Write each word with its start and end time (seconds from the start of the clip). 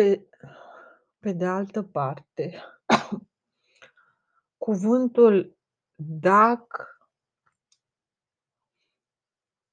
Pe 0.00 0.28
pe 1.18 1.32
de 1.32 1.44
altă 1.44 1.82
parte, 1.82 2.54
cuvântul 4.64 5.58
dac 5.94 6.86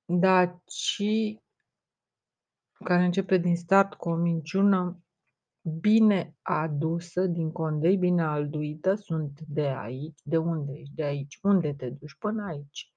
daci 0.05 1.01
care 2.83 3.03
începe 3.03 3.37
din 3.37 3.55
start 3.55 3.93
cu 3.93 4.09
o 4.09 4.15
minciună 4.15 5.03
bine 5.61 6.35
adusă 6.41 7.25
din 7.25 7.51
condei, 7.51 7.97
bine 7.97 8.23
alduită, 8.23 8.95
sunt 8.95 9.39
de 9.39 9.67
aici. 9.67 10.19
De 10.23 10.37
unde 10.37 10.71
ești? 10.73 10.93
De 10.93 11.03
aici. 11.03 11.39
Unde 11.41 11.73
te 11.73 11.89
duci? 11.89 12.15
Până 12.15 12.45
aici. 12.45 12.93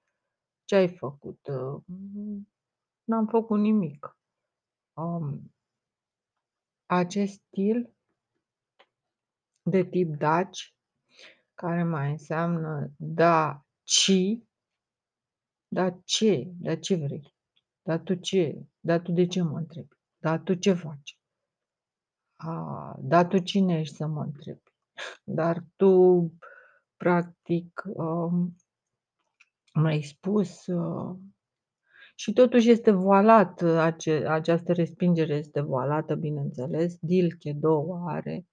Ce 0.64 0.74
ai 0.74 0.96
făcut? 0.96 1.40
Hm, 1.86 2.48
n-am 3.04 3.26
făcut 3.26 3.58
nimic. 3.58 4.16
Um, 4.92 5.52
acest 6.90 7.32
stil 7.32 7.94
de 9.62 9.84
tip 9.84 10.16
daci, 10.16 10.74
care 11.54 11.82
mai 11.82 12.10
înseamnă 12.10 12.92
da, 12.96 13.64
ci, 13.82 14.38
da 15.68 15.90
ce, 16.04 16.50
da 16.58 16.76
ce 16.76 16.96
vrei, 16.96 17.34
da 17.82 17.98
tu 17.98 18.14
ce, 18.14 18.66
da 18.80 19.00
tu 19.00 19.12
de 19.12 19.26
ce 19.26 19.42
mă 19.42 19.58
întrebi, 19.58 19.96
da 20.18 20.38
tu 20.38 20.54
ce 20.54 20.72
faci, 20.72 21.18
a, 22.36 22.96
da 23.00 23.26
tu 23.26 23.38
cine 23.38 23.78
ești 23.78 23.94
să 23.94 24.06
mă 24.06 24.22
întrebi, 24.22 24.72
dar 25.38 25.64
tu 25.76 26.34
practic 26.96 27.82
um, 27.84 28.56
mi-ai 29.74 30.02
spus 30.02 30.66
uh, 30.66 31.18
și 32.20 32.32
totuși 32.32 32.70
este 32.70 32.90
voalat, 32.90 33.60
ace, 33.62 34.26
această 34.26 34.72
respingere 34.72 35.34
este 35.34 35.60
voalată, 35.60 36.14
bineînțeles, 36.14 36.96
Dilche 37.00 37.52
două 37.52 38.04
are, 38.08 38.46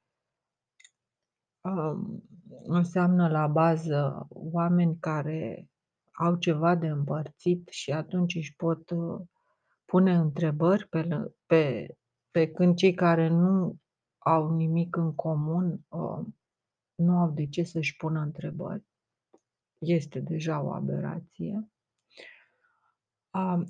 um, 1.62 2.24
înseamnă 2.64 3.28
la 3.30 3.48
bază 3.48 4.28
oameni 4.30 4.98
care 5.00 5.70
au 6.12 6.36
ceva 6.36 6.76
de 6.76 6.88
împărțit 6.88 7.68
și 7.68 7.92
atunci 7.92 8.36
își 8.36 8.56
pot 8.56 8.90
uh, 8.90 9.22
pune 9.86 10.16
întrebări 10.16 10.88
pe, 10.88 11.08
pe, 11.46 11.88
pe 12.32 12.52
când 12.52 12.76
cei 12.76 12.94
care 12.94 13.28
nu 13.28 13.78
au 14.18 14.56
nimic 14.56 14.96
în 14.96 15.16
comun 15.16 15.86
uh, 15.88 16.26
nu 16.96 17.18
au 17.18 17.32
de 17.32 17.48
ce 17.48 17.64
să-și 17.64 17.96
pună 17.96 18.20
întrebări. 18.20 18.84
Este 19.78 20.20
deja 20.20 20.62
o 20.62 20.72
aberație. 20.72 21.72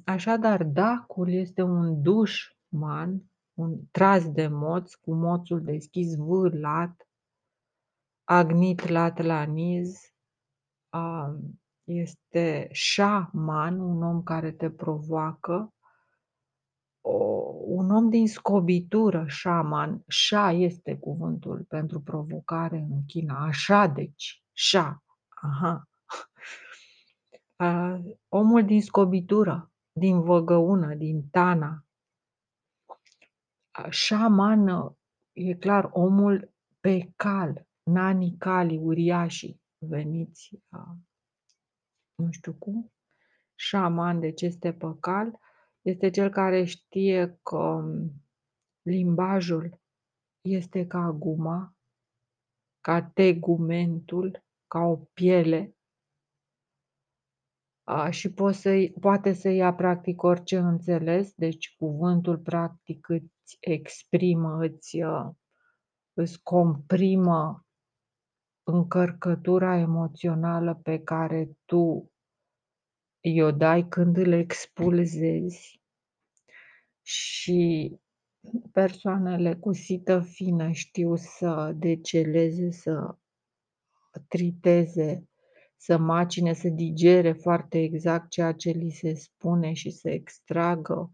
Așadar, 0.05 0.63
dacul 0.63 1.29
este 1.29 1.61
un 1.61 2.01
dușman, 2.01 3.23
un 3.53 3.79
tras 3.91 4.31
de 4.31 4.47
moț 4.47 4.93
cu 4.93 5.13
moțul 5.13 5.61
deschis 5.61 6.15
vârlat, 6.15 7.09
agnit 8.23 8.87
lat 8.87 9.21
la 9.21 9.43
niz, 9.43 10.13
este 11.83 12.67
șaman, 12.71 13.79
un 13.79 14.03
om 14.03 14.23
care 14.23 14.51
te 14.51 14.69
provoacă, 14.69 15.73
un 17.65 17.91
om 17.91 18.09
din 18.09 18.27
scobitură, 18.27 19.25
șaman, 19.27 20.03
șa 20.07 20.51
este 20.51 20.97
cuvântul 20.97 21.65
pentru 21.67 22.01
provocare 22.01 22.77
în 22.77 23.05
China, 23.05 23.45
așa 23.45 23.87
deci, 23.87 24.43
șa, 24.53 25.03
aha. 25.27 25.89
Omul 28.29 28.65
din 28.65 28.81
scobitură, 28.81 29.71
din 29.91 30.21
văgăună, 30.21 30.95
din 30.95 31.29
tana. 31.29 31.85
Șaman, 33.89 34.95
e 35.33 35.53
clar, 35.53 35.89
omul 35.91 36.53
pe 36.79 37.11
cal, 37.15 37.67
nani 37.83 38.35
cali, 38.37 38.77
uriașii, 38.77 39.61
veniți, 39.77 40.59
nu 42.15 42.31
știu 42.31 42.53
cum, 42.53 42.91
șaman, 43.55 44.19
deci 44.19 44.41
este 44.41 44.73
pe 44.73 44.95
cal, 44.99 45.39
este 45.81 46.09
cel 46.09 46.29
care 46.29 46.63
știe 46.63 47.39
că 47.43 47.57
um, 47.57 48.11
limbajul 48.81 49.79
este 50.41 50.87
ca 50.87 51.11
guma, 51.11 51.75
ca 52.81 53.01
tegumentul, 53.01 54.43
ca 54.67 54.79
o 54.79 54.95
piele 54.95 55.76
și 58.09 58.31
poate 58.33 58.57
să 58.57 58.99
poate 58.99 59.33
să 59.33 59.49
ia 59.49 59.73
practic 59.73 60.23
orice 60.23 60.57
înțeles, 60.57 61.33
deci 61.35 61.75
cuvântul 61.77 62.37
practic 62.37 63.09
îți 63.09 63.57
exprimă, 63.59 64.57
îți, 64.63 64.97
îți 66.13 66.41
comprimă 66.43 67.65
încărcătura 68.63 69.77
emoțională 69.77 70.79
pe 70.83 70.99
care 70.99 71.49
tu 71.65 72.11
i-o 73.19 73.51
dai 73.51 73.87
când 73.87 74.17
îl 74.17 74.31
expulzezi 74.31 75.81
și 77.01 77.91
persoanele 78.71 79.55
cu 79.55 79.73
sită 79.73 80.19
fină 80.19 80.71
știu 80.71 81.15
să 81.15 81.73
deceleze, 81.75 82.71
să 82.71 83.17
triteze, 84.27 85.29
să 85.77 85.97
macine, 85.97 86.53
să 86.53 86.69
digere 86.69 87.31
foarte 87.31 87.77
exact 87.79 88.29
ceea 88.29 88.51
ce 88.51 88.69
li 88.69 88.89
se 88.89 89.13
spune 89.13 89.73
și 89.73 89.89
să 89.89 90.09
extragă 90.09 91.11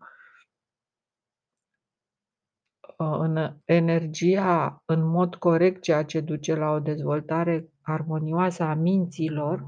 uh, 2.97 3.17
în 3.19 3.57
energia 3.65 4.83
în 4.85 5.03
mod 5.03 5.35
corect, 5.35 5.81
ceea 5.81 6.03
ce 6.03 6.19
duce 6.19 6.55
la 6.55 6.69
o 6.69 6.79
dezvoltare 6.79 7.69
armonioasă 7.81 8.63
a 8.63 8.73
minților, 8.73 9.67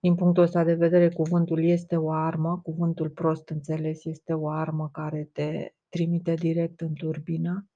din 0.00 0.14
punctul 0.14 0.42
ăsta 0.42 0.64
de 0.64 0.74
vedere, 0.74 1.08
cuvântul 1.10 1.64
este 1.64 1.96
o 1.96 2.12
armă, 2.12 2.60
cuvântul 2.62 3.10
prost 3.10 3.48
înțeles 3.48 4.04
este 4.04 4.32
o 4.32 4.48
armă 4.48 4.88
care 4.92 5.28
te 5.32 5.72
trimite 5.88 6.34
direct 6.34 6.80
în 6.80 6.94
turbină, 6.94 7.68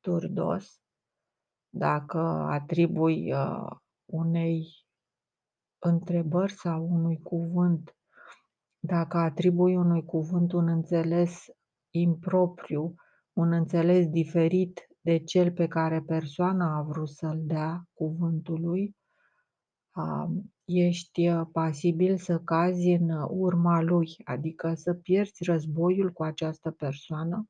turdos. 0.00 0.80
Dacă 1.68 2.18
atribui 2.50 3.32
uh, 3.32 3.70
unei 4.10 4.66
întrebări 5.78 6.52
sau 6.52 6.88
unui 6.90 7.18
cuvânt, 7.22 7.96
dacă 8.78 9.16
atribui 9.16 9.76
unui 9.76 10.04
cuvânt 10.04 10.52
un 10.52 10.68
înțeles 10.68 11.44
impropriu, 11.90 12.94
un 13.32 13.52
înțeles 13.52 14.06
diferit 14.08 14.88
de 15.00 15.18
cel 15.18 15.52
pe 15.52 15.66
care 15.66 16.00
persoana 16.00 16.76
a 16.76 16.82
vrut 16.82 17.08
să-l 17.08 17.40
dea 17.42 17.88
cuvântului, 17.92 18.96
ești 20.64 21.28
uh, 21.28 21.46
pasibil 21.52 22.16
să 22.16 22.38
cazi 22.38 22.88
în 22.88 23.10
urma 23.28 23.80
lui, 23.80 24.16
adică 24.24 24.74
să 24.74 24.94
pierzi 24.94 25.44
războiul 25.44 26.12
cu 26.12 26.22
această 26.22 26.70
persoană. 26.70 27.48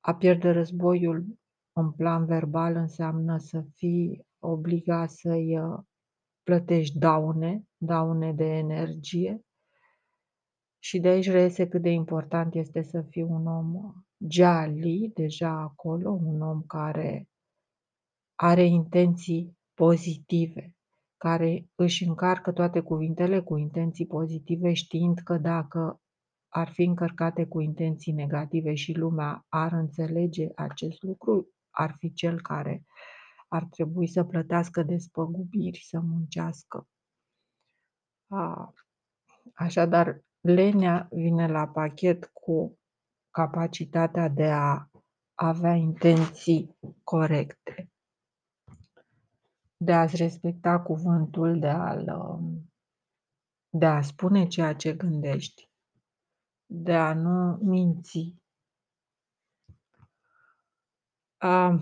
A 0.00 0.14
pierde 0.14 0.50
războiul 0.50 1.38
în 1.72 1.90
plan 1.90 2.26
verbal 2.26 2.74
înseamnă 2.74 3.38
să 3.38 3.64
fii 3.74 4.26
obligat 4.44 5.10
să-i 5.10 5.58
uh, 5.58 5.78
plătești 6.42 6.98
daune, 6.98 7.64
daune 7.76 8.32
de 8.32 8.44
energie. 8.44 9.44
Și 10.78 11.00
de 11.00 11.08
aici 11.08 11.30
reiese 11.30 11.68
cât 11.68 11.82
de 11.82 11.90
important 11.90 12.54
este 12.54 12.82
să 12.82 13.02
fii 13.02 13.22
un 13.22 13.46
om 13.46 13.92
jali, 14.28 15.10
deja 15.14 15.60
acolo, 15.60 16.10
un 16.10 16.40
om 16.40 16.62
care 16.62 17.28
are 18.34 18.64
intenții 18.64 19.58
pozitive, 19.74 20.74
care 21.16 21.68
își 21.74 22.04
încarcă 22.04 22.52
toate 22.52 22.80
cuvintele 22.80 23.40
cu 23.40 23.56
intenții 23.56 24.06
pozitive, 24.06 24.72
știind 24.72 25.18
că 25.18 25.38
dacă 25.38 26.00
ar 26.48 26.68
fi 26.68 26.82
încărcate 26.82 27.46
cu 27.46 27.60
intenții 27.60 28.12
negative 28.12 28.74
și 28.74 28.92
lumea 28.92 29.44
ar 29.48 29.72
înțelege 29.72 30.48
acest 30.54 31.02
lucru, 31.02 31.48
ar 31.70 31.94
fi 31.98 32.12
cel 32.12 32.40
care 32.40 32.84
ar 33.54 33.64
trebui 33.64 34.06
să 34.06 34.24
plătească 34.24 34.82
despăgubiri, 34.82 35.84
să 35.88 36.00
muncească. 36.00 36.88
A, 38.26 38.74
așadar, 39.54 40.22
lenea 40.40 41.08
vine 41.10 41.46
la 41.46 41.68
pachet 41.68 42.30
cu 42.32 42.78
capacitatea 43.30 44.28
de 44.28 44.50
a 44.50 44.86
avea 45.34 45.74
intenții 45.74 46.78
corecte 47.04 47.88
de 49.84 49.92
a-ți 49.92 50.16
respecta 50.16 50.80
cuvântul, 50.80 51.58
de 51.58 51.68
a 51.68 51.92
um, 52.18 52.72
de 53.68 53.86
a 53.86 54.02
spune 54.02 54.46
ceea 54.46 54.74
ce 54.74 54.92
gândești, 54.92 55.70
de 56.66 56.94
a 56.94 57.14
nu 57.14 57.58
minți. 57.62 58.34
A, 61.36 61.78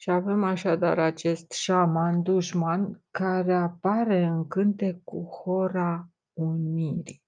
și 0.00 0.10
avem 0.10 0.44
așadar 0.44 0.98
acest 0.98 1.50
șaman, 1.50 2.22
dușman, 2.22 3.04
care 3.10 3.54
apare 3.54 4.24
în 4.24 4.46
cânte 4.46 5.00
cu 5.04 5.24
Hora 5.24 6.08
Unirii. 6.32 7.22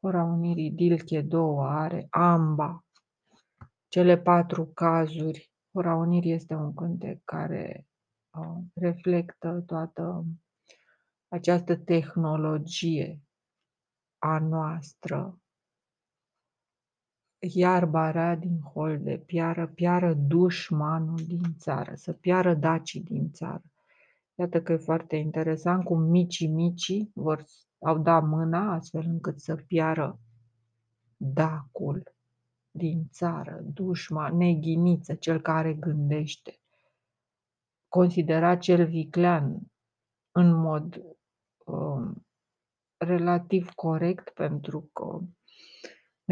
Hora 0.00 0.22
Unirii 0.22 0.70
Dilche 0.70 1.20
două 1.20 1.66
are, 1.66 2.06
Amba 2.10 2.84
cele 3.92 4.18
patru 4.18 4.66
cazuri. 4.66 5.52
Ora 5.70 5.94
Unirii 5.94 6.32
este 6.32 6.54
un 6.54 6.74
cântec 6.74 7.24
care 7.24 7.86
uh, 8.38 8.62
reflectă 8.74 9.62
toată 9.66 10.24
această 11.28 11.76
tehnologie 11.76 13.20
a 14.18 14.38
noastră. 14.38 15.41
Iarba 17.44 18.10
rea 18.10 18.36
din 18.36 18.60
holde, 18.60 19.22
piară, 19.26 19.66
piară 19.66 20.14
dușmanul 20.14 21.20
din 21.26 21.54
țară, 21.58 21.94
să 21.94 22.12
piară 22.12 22.54
dacii 22.54 23.00
din 23.00 23.30
țară. 23.30 23.62
Iată 24.34 24.62
că 24.62 24.72
e 24.72 24.76
foarte 24.76 25.16
interesant 25.16 25.84
cum 25.84 26.00
micii 26.00 26.48
micii 26.48 27.10
vor, 27.14 27.44
au 27.78 27.98
dat 27.98 28.26
mâna 28.26 28.72
astfel 28.72 29.04
încât 29.06 29.40
să 29.40 29.54
piară 29.56 30.18
dacul 31.16 32.14
din 32.70 33.08
țară, 33.10 33.60
dușma, 33.74 34.28
neghiniță, 34.28 35.14
cel 35.14 35.40
care 35.40 35.74
gândește, 35.74 36.60
considerat 37.88 38.58
cel 38.58 38.86
viclean 38.86 39.58
în 40.32 40.54
mod 40.54 41.02
um, 41.64 42.26
relativ 42.96 43.70
corect, 43.70 44.30
pentru 44.30 44.90
că 44.92 45.20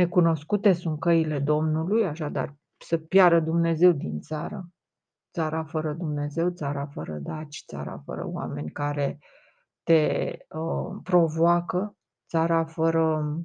necunoscute 0.01 0.73
sunt 0.73 1.01
căile 1.01 1.39
Domnului, 1.39 2.07
așadar 2.07 2.57
să 2.77 2.99
piară 2.99 3.41
Dumnezeu 3.41 3.93
din 3.93 4.21
țară, 4.21 4.69
țara 5.33 5.65
fără 5.65 5.93
Dumnezeu, 5.93 6.51
țara 6.51 6.87
fără 6.87 7.19
daci, 7.19 7.65
țara 7.67 8.03
fără 8.05 8.27
oameni 8.27 8.71
care 8.71 9.19
te 9.83 10.33
uh, 10.49 11.01
provoacă, 11.03 11.97
țara 12.29 12.65
fără 12.65 13.37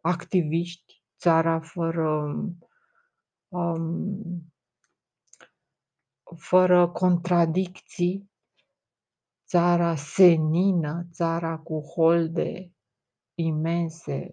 activiști, 0.00 1.04
țara 1.18 1.60
fără 1.60 2.34
um, 3.48 4.52
fără 6.36 6.88
contradicții, 6.88 8.30
țara 9.46 9.94
senină, 9.94 11.06
țara 11.12 11.58
cu 11.58 11.80
holde 11.80 12.72
imense 13.34 14.30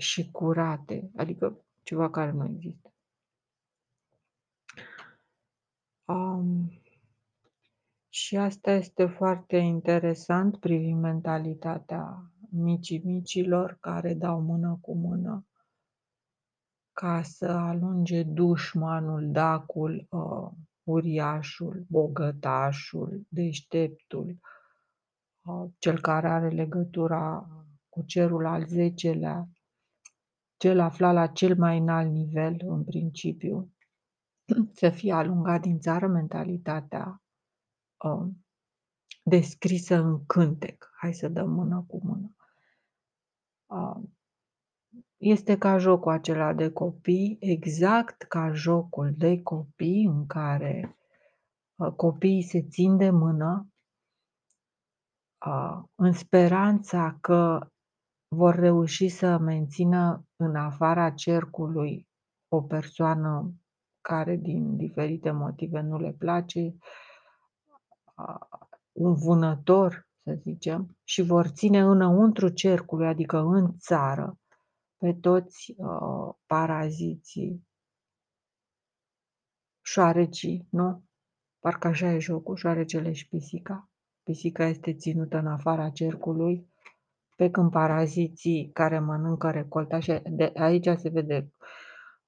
și 0.00 0.30
curate, 0.30 1.10
adică 1.16 1.64
ceva 1.82 2.10
care 2.10 2.30
nu 2.30 2.44
există. 2.44 2.92
Um, 6.04 6.70
și 8.08 8.36
asta 8.36 8.70
este 8.70 9.06
foarte 9.06 9.56
interesant 9.56 10.56
privind 10.56 11.00
mentalitatea 11.00 12.32
micii 12.50 13.02
micilor 13.04 13.76
care 13.80 14.14
dau 14.14 14.40
mână 14.40 14.78
cu 14.80 14.94
mână 14.94 15.44
ca 16.92 17.22
să 17.22 17.46
alunge 17.46 18.22
dușmanul, 18.22 19.30
dacul, 19.30 20.06
uh, 20.10 20.50
uriașul, 20.82 21.84
bogătașul, 21.88 23.26
deșteptul, 23.28 24.38
uh, 25.42 25.70
cel 25.78 26.00
care 26.00 26.28
are 26.28 26.48
legătura 26.48 27.48
cu 27.88 28.02
cerul 28.02 28.46
al 28.46 28.66
zecelea, 28.66 29.48
cel 30.60 30.80
aflat 30.80 31.14
la 31.14 31.26
cel 31.26 31.56
mai 31.56 31.78
înalt 31.78 32.10
nivel, 32.10 32.56
în 32.66 32.84
principiu, 32.84 33.72
să 34.80 34.90
fie 34.90 35.12
alungat 35.12 35.60
din 35.60 35.80
țară 35.80 36.06
mentalitatea 36.06 37.22
uh, 38.04 38.28
descrisă 39.22 39.94
în 39.94 40.26
cântec. 40.26 40.90
Hai 40.96 41.14
să 41.14 41.28
dăm 41.28 41.50
mână 41.50 41.84
cu 41.88 42.00
mână. 42.02 42.34
Uh, 43.66 44.08
este 45.16 45.58
ca 45.58 45.78
jocul 45.78 46.12
acela 46.12 46.52
de 46.52 46.70
copii, 46.70 47.36
exact 47.40 48.22
ca 48.22 48.52
jocul 48.52 49.14
de 49.16 49.42
copii 49.42 50.04
în 50.04 50.26
care 50.26 50.96
uh, 51.74 51.92
copiii 51.92 52.42
se 52.42 52.62
țin 52.62 52.96
de 52.96 53.10
mână 53.10 53.72
uh, 55.46 55.82
în 55.94 56.12
speranța 56.12 57.18
că 57.20 57.70
vor 58.34 58.54
reuși 58.54 59.08
să 59.08 59.38
mențină 59.38 60.26
în 60.36 60.56
afara 60.56 61.10
cercului 61.10 62.08
o 62.48 62.62
persoană 62.62 63.54
care 64.00 64.36
din 64.36 64.76
diferite 64.76 65.30
motive 65.30 65.80
nu 65.80 65.98
le 65.98 66.12
place, 66.12 66.74
un 68.92 69.14
vânător, 69.14 70.08
să 70.22 70.32
zicem, 70.42 70.98
și 71.04 71.22
vor 71.22 71.46
ține 71.46 71.80
înăuntru 71.80 72.48
cercului, 72.48 73.06
adică 73.06 73.38
în 73.38 73.76
țară, 73.78 74.38
pe 74.96 75.14
toți 75.14 75.74
uh, 75.76 76.34
paraziții, 76.46 77.68
șoarecii, 79.80 80.66
nu? 80.70 81.04
Parcă 81.58 81.88
așa 81.88 82.12
e 82.12 82.18
jocul, 82.18 82.56
șoarecele 82.56 83.12
și 83.12 83.28
pisica. 83.28 83.90
Pisica 84.22 84.64
este 84.64 84.94
ținută 84.94 85.38
în 85.38 85.46
afara 85.46 85.90
cercului, 85.90 86.69
pe 87.40 87.50
când 87.50 87.70
paraziții 87.70 88.70
care 88.72 88.98
mănâncă 88.98 89.50
recolta, 89.50 89.98
și 89.98 90.20
de 90.30 90.52
aici 90.54 90.88
se 90.96 91.08
vede 91.08 91.52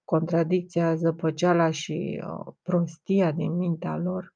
contradicția, 0.05 0.94
zăpăceala 0.94 1.70
și 1.70 2.23
uh, 2.26 2.55
prostia 2.62 3.32
din 3.32 3.56
mintea 3.56 3.97
lor, 3.97 4.35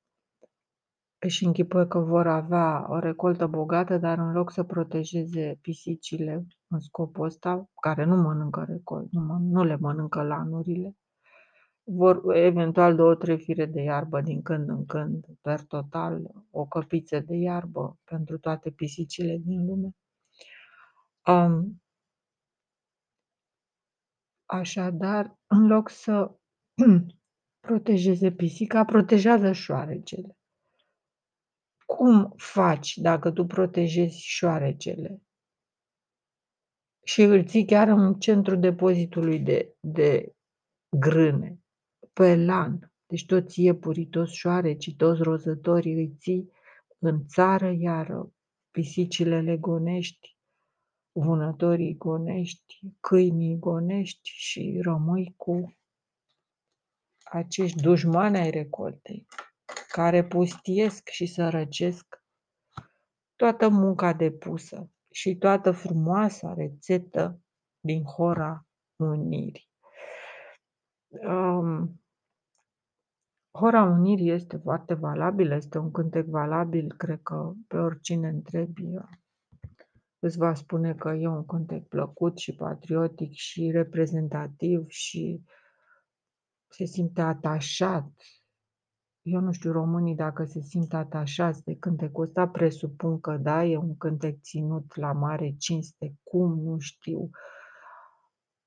își 1.19 1.45
închipuie 1.45 1.87
că 1.87 1.99
vor 1.99 2.27
avea 2.27 2.87
o 2.89 2.99
recoltă 2.99 3.47
bogată, 3.47 3.99
dar 3.99 4.19
în 4.19 4.33
loc 4.33 4.51
să 4.51 4.63
protejeze 4.63 5.59
pisicile 5.61 6.47
în 6.69 6.79
scopul 6.79 7.25
ăsta, 7.25 7.71
care 7.81 8.05
nu 8.05 8.17
mănâncă 8.17 8.65
recol, 8.69 9.07
nu, 9.11 9.39
nu 9.39 9.65
le 9.65 9.77
mănâncă 9.81 10.23
lanurile, 10.23 10.97
vor 11.85 12.35
eventual 12.35 12.97
două, 12.97 13.15
trei 13.15 13.39
fire 13.39 13.67
de 13.67 13.83
iarbă 13.83 14.21
din 14.21 14.43
când 14.43 14.69
în 14.69 14.87
când, 14.87 15.27
per 15.41 15.61
total, 15.61 16.23
o 16.51 16.65
căpiță 16.65 17.21
de 17.21 17.37
iarbă 17.37 17.99
pentru 18.05 18.39
toate 18.39 18.71
pisicile 18.71 19.41
din 19.45 19.67
lume. 19.67 19.91
Um, 21.27 21.83
așadar, 24.45 25.39
în 25.47 25.67
loc 25.67 25.89
să 25.89 26.37
protejeze 27.67 28.33
pisica, 28.33 28.85
protejează 28.85 29.53
șoarecele. 29.53 30.37
Cum 31.87 32.33
faci 32.37 32.97
dacă 32.97 33.31
tu 33.31 33.47
protejezi 33.47 34.19
șoarecele? 34.19 35.23
Și 37.05 37.23
îl 37.23 37.45
ții 37.45 37.65
chiar 37.65 37.89
în 37.89 38.15
centrul 38.15 38.61
depozitului 38.61 39.39
de, 39.39 39.75
de 39.81 40.35
grâne, 40.99 41.59
pe 42.13 42.37
lan. 42.37 42.93
Deci 43.07 43.27
toți 43.27 43.63
iepurii, 43.63 44.07
toți 44.07 44.35
șoarecii, 44.35 44.95
toți 44.95 45.23
rozătorii 45.23 45.95
îi 45.95 46.17
ții 46.19 46.51
în 46.99 47.27
țară, 47.27 47.73
iar 47.79 48.29
pisicile 48.71 49.41
le 49.41 49.57
gonești, 49.57 50.36
vânătorii 51.21 51.97
gonești, 51.97 52.81
câinii 53.01 53.59
gonești 53.59 54.29
și 54.29 54.81
rămâi 54.83 55.35
cu 55.37 55.77
acești 57.25 57.81
dușmani 57.81 58.39
ai 58.39 58.51
recoltei 58.51 59.27
care 59.89 60.25
pustiesc 60.25 61.09
și 61.09 61.27
sărăcesc 61.27 62.23
toată 63.37 63.69
munca 63.69 64.13
depusă 64.13 64.91
și 65.11 65.37
toată 65.37 65.71
frumoasa 65.71 66.55
rețetă 66.55 67.41
din 67.81 68.05
Hora 68.05 68.67
Unirii. 68.97 69.71
Um, 71.09 72.01
Hora 73.51 73.83
Unirii 73.83 74.31
este 74.31 74.57
foarte 74.57 74.95
valabilă, 74.95 75.55
este 75.55 75.79
un 75.79 75.91
cântec 75.91 76.27
valabil, 76.27 76.95
cred 76.97 77.23
că 77.23 77.53
pe 77.69 77.77
oricine 77.77 78.29
întrebi 78.29 78.83
îți 80.19 80.39
va 80.39 80.55
spune 80.55 80.95
că 80.95 81.09
e 81.09 81.27
un 81.27 81.45
cântec 81.45 81.89
plăcut 81.89 82.39
și 82.39 82.55
patriotic 82.55 83.33
și 83.33 83.71
reprezentativ 83.71 84.89
și 84.89 85.43
se 86.69 86.85
simte 86.85 87.21
atașat. 87.21 88.11
Eu 89.23 89.41
nu 89.41 89.53
știu 89.53 89.73
românii 89.73 90.15
dacă 90.15 90.45
se 90.45 90.61
simt 90.61 90.95
atașați 90.95 91.65
de 91.65 91.77
cântecul 91.77 92.25
ăsta, 92.25 92.49
presupun 92.49 93.21
că 93.21 93.37
da, 93.37 93.65
e 93.65 93.77
un 93.77 93.97
cântec 93.97 94.41
ținut 94.41 94.97
la 94.97 95.13
mare 95.13 95.55
cinste, 95.59 96.15
cum, 96.23 96.59
nu 96.61 96.79
știu. 96.79 97.31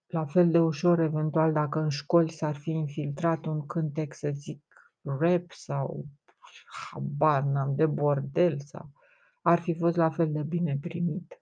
La 0.05 0.25
fel 0.25 0.51
de 0.51 0.59
ușor, 0.59 0.99
eventual, 0.99 1.53
dacă 1.53 1.79
în 1.79 1.89
școli 1.89 2.31
s-ar 2.31 2.55
fi 2.55 2.69
infiltrat 2.69 3.45
un 3.45 3.65
cântec, 3.65 4.13
să 4.13 4.29
zic, 4.33 4.63
rap 5.01 5.51
sau 5.51 6.05
habar 6.91 7.43
n-am, 7.43 7.75
de 7.75 7.85
bordel 7.85 8.59
sau 8.59 8.91
ar 9.49 9.59
fi 9.59 9.73
fost 9.73 9.95
la 9.95 10.09
fel 10.09 10.31
de 10.31 10.41
bine 10.41 10.77
primit. 10.81 11.41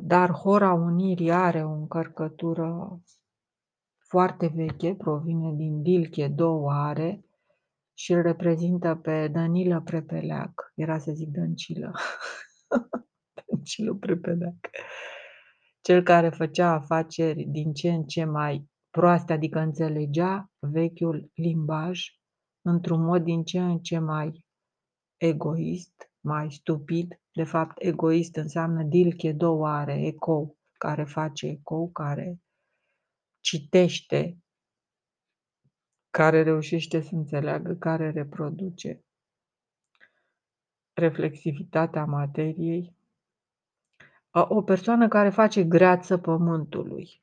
Dar 0.00 0.30
Hora 0.30 0.72
Unirii 0.72 1.32
are 1.32 1.64
o 1.64 1.70
încărcătură 1.70 3.00
foarte 3.98 4.46
veche, 4.54 4.94
provine 4.94 5.52
din 5.54 5.82
Dilche, 5.82 6.28
două 6.28 6.72
are 6.72 7.24
și 7.94 8.12
îl 8.12 8.22
reprezintă 8.22 8.94
pe 8.94 9.28
Danilă 9.28 9.80
Prepeleac. 9.80 10.72
Era 10.74 10.98
să 10.98 11.12
zic 11.12 11.28
Dăncilă. 11.28 11.92
Dăncilă 13.46 13.94
Prepeleac. 13.94 14.70
Cel 15.80 16.02
care 16.02 16.28
făcea 16.28 16.72
afaceri 16.72 17.44
din 17.44 17.72
ce 17.72 17.90
în 17.90 18.04
ce 18.04 18.24
mai 18.24 18.70
proaste, 18.90 19.32
adică 19.32 19.58
înțelegea 19.58 20.50
vechiul 20.58 21.30
limbaj 21.34 22.17
într-un 22.68 23.04
mod 23.04 23.22
din 23.22 23.44
ce 23.44 23.60
în 23.60 23.78
ce 23.78 23.98
mai 23.98 24.44
egoist, 25.16 26.10
mai 26.20 26.52
stupid. 26.52 27.20
De 27.32 27.44
fapt, 27.44 27.76
egoist 27.78 28.36
înseamnă 28.36 28.82
dilche 28.82 29.32
două 29.32 29.68
are, 29.68 30.06
ecou, 30.06 30.56
care 30.72 31.04
face 31.04 31.46
ecou, 31.46 31.90
care 31.90 32.40
citește, 33.40 34.38
care 36.10 36.42
reușește 36.42 37.00
să 37.00 37.14
înțeleagă, 37.14 37.74
care 37.74 38.10
reproduce 38.10 39.02
reflexivitatea 40.92 42.04
materiei, 42.04 42.96
o 44.30 44.62
persoană 44.62 45.08
care 45.08 45.30
face 45.30 45.64
greață 45.64 46.18
pământului. 46.18 47.22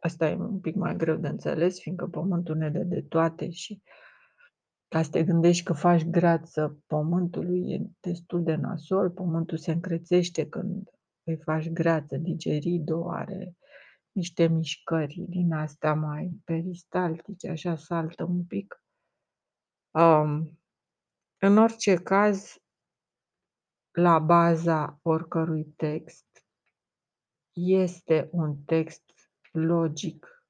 Asta 0.00 0.28
e 0.28 0.34
un 0.34 0.60
pic 0.60 0.74
mai 0.74 0.96
greu 0.96 1.16
de 1.16 1.28
înțeles, 1.28 1.80
fiindcă 1.80 2.06
pământul 2.06 2.56
ne 2.56 2.70
dă 2.70 2.82
de 2.82 3.02
toate 3.02 3.50
și 3.50 3.82
ca 4.90 5.02
să 5.02 5.10
te 5.10 5.24
gândești 5.24 5.64
că 5.64 5.72
faci 5.72 6.04
greață 6.04 6.82
pământului 6.86 7.72
e 7.72 7.90
destul 8.00 8.42
de 8.42 8.54
nasol, 8.54 9.10
pământul 9.10 9.58
se 9.58 9.72
încrețește 9.72 10.48
când 10.48 10.90
îi 11.22 11.36
faci 11.36 11.68
greață, 11.68 12.16
digerido 12.16 13.10
are 13.10 13.56
niște 14.12 14.46
mișcări 14.46 15.24
din 15.28 15.52
astea 15.52 15.94
mai 15.94 16.30
peristaltice, 16.44 17.48
așa 17.48 17.76
saltă 17.76 18.24
un 18.24 18.44
pic. 18.44 18.84
Um, 19.90 20.58
în 21.38 21.56
orice 21.56 21.94
caz, 21.94 22.62
la 23.90 24.18
baza 24.18 24.98
oricărui 25.02 25.64
text 25.64 26.46
este 27.52 28.28
un 28.32 28.56
text 28.62 29.04
logic 29.52 30.44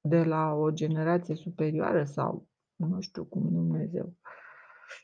de 0.00 0.24
la 0.24 0.52
o 0.52 0.70
generație 0.70 1.34
superioară 1.34 2.04
sau 2.04 2.48
nu 2.76 3.00
știu 3.00 3.24
cum 3.24 3.48
Dumnezeu, 3.52 4.14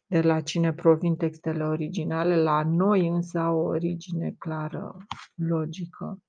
de 0.06 0.20
la 0.20 0.40
cine 0.40 0.72
provin 0.72 1.16
textele 1.16 1.64
originale, 1.64 2.42
la 2.42 2.64
noi 2.64 3.08
însă 3.08 3.38
au 3.38 3.58
o 3.58 3.66
origine 3.66 4.34
clară, 4.38 4.96
logică, 5.34 6.22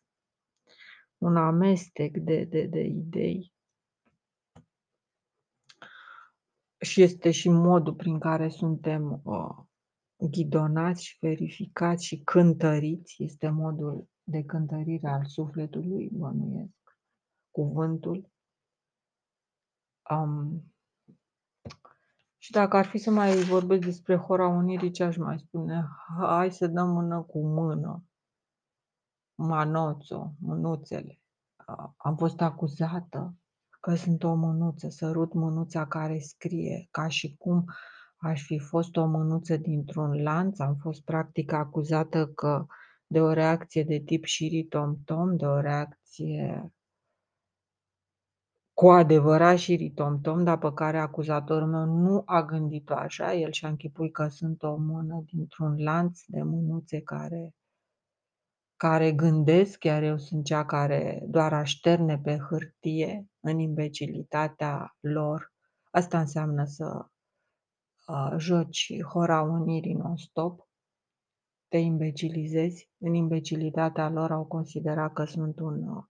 un 1.17 1.37
amestec 1.37 2.17
de, 2.17 2.43
de, 2.43 2.65
de 2.65 2.81
idei. 2.81 3.53
Și 6.79 7.01
este 7.01 7.31
și 7.31 7.49
modul 7.49 7.93
prin 7.93 8.19
care 8.19 8.49
suntem 8.49 9.21
uh, 9.23 9.65
ghidonați 10.15 11.05
și 11.05 11.17
verificați 11.19 12.05
și 12.05 12.21
cântăriți, 12.23 13.23
este 13.23 13.49
modul 13.49 14.07
de 14.23 14.43
cântărire 14.43 15.07
al 15.07 15.25
sufletului, 15.25 16.09
bănuiesc, 16.11 16.97
cuvântul. 17.51 18.31
Um, 20.09 20.72
și 22.43 22.51
dacă 22.51 22.77
ar 22.77 22.85
fi 22.85 22.97
să 22.97 23.11
mai 23.11 23.35
vorbesc 23.35 23.81
despre 23.85 24.15
Hora 24.15 24.47
Unirii, 24.47 24.91
ce 24.91 25.03
aș 25.03 25.17
mai 25.17 25.39
spune? 25.39 25.87
Hai 26.19 26.51
să 26.51 26.67
dăm 26.67 26.89
mână 26.89 27.21
cu 27.21 27.47
mână. 27.47 28.03
Manoțo, 29.35 30.33
mânuțele. 30.39 31.19
Am 31.97 32.15
fost 32.17 32.41
acuzată 32.41 33.35
că 33.79 33.95
sunt 33.95 34.23
o 34.23 34.33
mânuță, 34.33 34.89
sărut 34.89 35.33
mânuța 35.33 35.87
care 35.87 36.19
scrie, 36.19 36.87
ca 36.91 37.07
și 37.07 37.35
cum 37.37 37.65
aș 38.17 38.43
fi 38.45 38.59
fost 38.59 38.95
o 38.95 39.05
mânuță 39.05 39.57
dintr-un 39.57 40.21
lanț. 40.21 40.59
Am 40.59 40.75
fost 40.75 41.03
practic 41.03 41.51
acuzată 41.51 42.27
că 42.27 42.65
de 43.07 43.21
o 43.21 43.31
reacție 43.31 43.83
de 43.83 43.99
tip 43.99 44.23
șiritom-tom, 44.23 45.35
de 45.35 45.45
o 45.45 45.59
reacție 45.59 46.73
cu 48.73 48.89
adevărat 48.89 49.57
șiritom-tom, 49.57 50.43
dar 50.43 50.57
pe 50.57 50.71
care 50.73 50.97
acuzatorul 50.97 51.67
meu 51.67 51.85
nu 51.85 52.21
a 52.25 52.43
gândit-o 52.43 52.93
așa. 52.93 53.33
El 53.33 53.51
și-a 53.51 53.67
închipui 53.67 54.11
că 54.11 54.27
sunt 54.27 54.63
o 54.63 54.75
mână 54.75 55.23
dintr-un 55.25 55.83
lanț 55.83 56.19
de 56.27 56.43
mânuțe 56.43 57.01
care 57.01 57.55
care 58.83 59.11
gândesc, 59.11 59.83
iar 59.83 60.03
eu 60.03 60.17
sunt 60.17 60.45
cea 60.45 60.65
care 60.65 61.23
doar 61.27 61.53
așterne 61.53 62.19
pe 62.19 62.37
hârtie 62.37 63.27
în 63.39 63.59
imbecilitatea 63.59 64.97
lor. 64.99 65.53
Asta 65.91 66.19
înseamnă 66.19 66.65
să 66.65 67.05
uh, 68.07 68.33
joci 68.37 69.03
hora 69.03 69.41
unirii 69.41 69.93
non-stop, 69.93 70.67
te 71.67 71.77
imbecilizezi. 71.77 72.89
În 72.97 73.13
imbecilitatea 73.13 74.09
lor 74.09 74.31
au 74.31 74.45
considerat 74.45 75.13
că 75.13 75.23
sunt 75.23 75.59
un, 75.59 75.87
uh, 75.87 76.03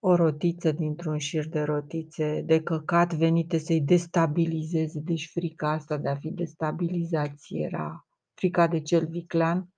o 0.00 0.14
rotiță 0.14 0.72
dintr-un 0.72 1.18
șir 1.18 1.48
de 1.48 1.62
rotițe 1.62 2.42
de 2.46 2.62
căcat 2.62 3.14
venite 3.14 3.58
să-i 3.58 3.80
destabilizeze. 3.80 5.00
Deci 5.00 5.30
frica 5.32 5.70
asta 5.70 5.96
de 5.96 6.08
a 6.08 6.16
fi 6.16 6.30
destabilizați 6.30 7.54
era 7.54 8.06
frica 8.34 8.66
de 8.66 8.80
cel 8.80 9.06
viclean. 9.06 9.68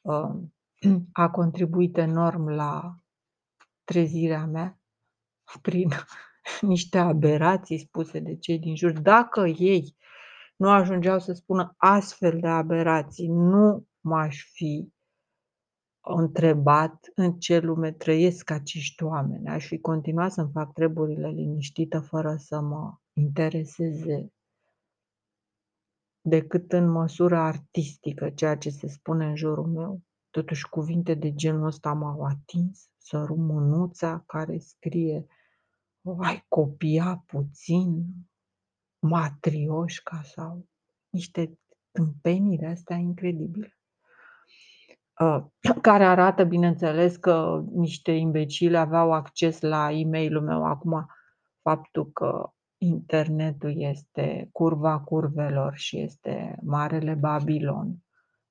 Uh, 0.00 0.42
a 1.12 1.30
contribuit 1.30 1.96
enorm 1.96 2.48
la 2.48 2.98
trezirea 3.84 4.46
mea 4.46 4.78
prin 5.62 5.88
niște 6.60 6.98
aberații 6.98 7.78
spuse 7.78 8.18
de 8.18 8.36
cei 8.36 8.58
din 8.58 8.76
jur. 8.76 9.00
Dacă 9.00 9.46
ei 9.46 9.96
nu 10.56 10.68
ajungeau 10.68 11.18
să 11.18 11.32
spună 11.32 11.74
astfel 11.76 12.40
de 12.40 12.48
aberații, 12.48 13.28
nu 13.28 13.86
m-aș 14.00 14.44
fi 14.52 14.93
întrebat 16.04 17.12
în 17.14 17.38
ce 17.38 17.58
lume 17.58 17.92
trăiesc 17.92 18.50
acești 18.50 19.02
oameni. 19.02 19.48
Aș 19.48 19.66
fi 19.66 19.78
continuat 19.78 20.32
să-mi 20.32 20.50
fac 20.52 20.72
treburile 20.72 21.28
liniștită 21.28 22.00
fără 22.00 22.36
să 22.36 22.60
mă 22.60 22.94
intereseze 23.12 24.32
decât 26.20 26.72
în 26.72 26.90
măsură 26.90 27.36
artistică 27.36 28.30
ceea 28.30 28.56
ce 28.56 28.70
se 28.70 28.88
spune 28.88 29.26
în 29.26 29.36
jurul 29.36 29.66
meu. 29.66 30.02
Totuși 30.30 30.68
cuvinte 30.68 31.14
de 31.14 31.34
genul 31.34 31.66
ăsta 31.66 31.92
m-au 31.92 32.22
atins, 32.22 32.90
săru 32.96 33.34
mânuța 33.34 34.22
care 34.26 34.58
scrie 34.58 35.26
ai 36.18 36.44
copia 36.48 37.24
puțin, 37.26 38.04
matrioșca 38.98 40.22
sau 40.22 40.66
niște 41.08 41.58
tâmpenii 41.90 42.58
de 42.58 42.66
astea 42.66 42.96
incredibile. 42.96 43.78
Uh, 45.20 45.44
care 45.80 46.04
arată, 46.04 46.44
bineînțeles, 46.44 47.16
că 47.16 47.64
niște 47.72 48.12
imbecile 48.12 48.78
aveau 48.78 49.12
acces 49.12 49.60
la 49.60 49.92
e 49.92 50.04
mail 50.04 50.40
meu. 50.40 50.64
Acum, 50.64 51.06
faptul 51.62 52.10
că 52.12 52.52
internetul 52.78 53.80
este 53.80 54.48
curva 54.52 55.00
curvelor 55.00 55.74
și 55.74 56.00
este 56.00 56.58
marele 56.62 57.14
Babilon, 57.14 57.96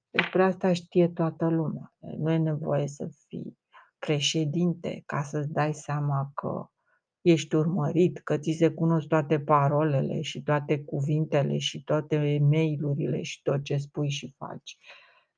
despre 0.10 0.44
asta 0.44 0.74
știe 0.74 1.08
toată 1.08 1.48
lumea. 1.48 1.94
Nu 2.18 2.32
e 2.32 2.38
nevoie 2.38 2.88
să 2.88 3.10
fii 3.28 3.58
președinte 4.00 5.04
ca 5.06 5.22
să-ți 5.22 5.52
dai 5.52 5.74
seama 5.74 6.32
că 6.34 6.66
ești 7.22 7.56
urmărit, 7.56 8.20
că 8.20 8.38
ți 8.38 8.52
se 8.52 8.70
cunosc 8.70 9.08
toate 9.08 9.40
parolele 9.40 10.22
și 10.22 10.42
toate 10.42 10.84
cuvintele 10.84 11.58
și 11.58 11.84
toate 11.84 12.40
mail-urile 12.42 13.22
și 13.22 13.42
tot 13.42 13.64
ce 13.64 13.78
spui 13.78 14.10
și 14.10 14.34
faci. 14.38 14.78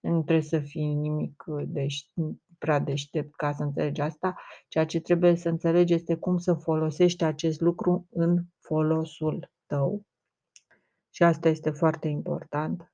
Nu 0.10 0.22
trebuie 0.22 0.42
să 0.42 0.60
fii 0.60 0.94
nimic 0.94 1.44
deș- 1.66 2.38
prea 2.58 2.80
deștept 2.80 3.36
ca 3.36 3.52
să 3.52 3.64
înțelegi 3.64 4.02
asta. 4.02 4.36
Ceea 4.68 4.86
ce 4.86 5.00
trebuie 5.00 5.36
să 5.36 5.50
înțelegi 5.50 5.94
este 5.94 6.16
cum 6.16 6.38
să 6.38 6.54
folosești 6.54 7.24
acest 7.24 7.62
lucru 7.62 8.08
în 8.10 8.44
folosul 8.60 9.52
tău. 9.66 10.06
Și 11.10 11.24
asta 11.24 11.50
este 11.50 11.70
foarte 11.70 12.08
important. 12.08 12.94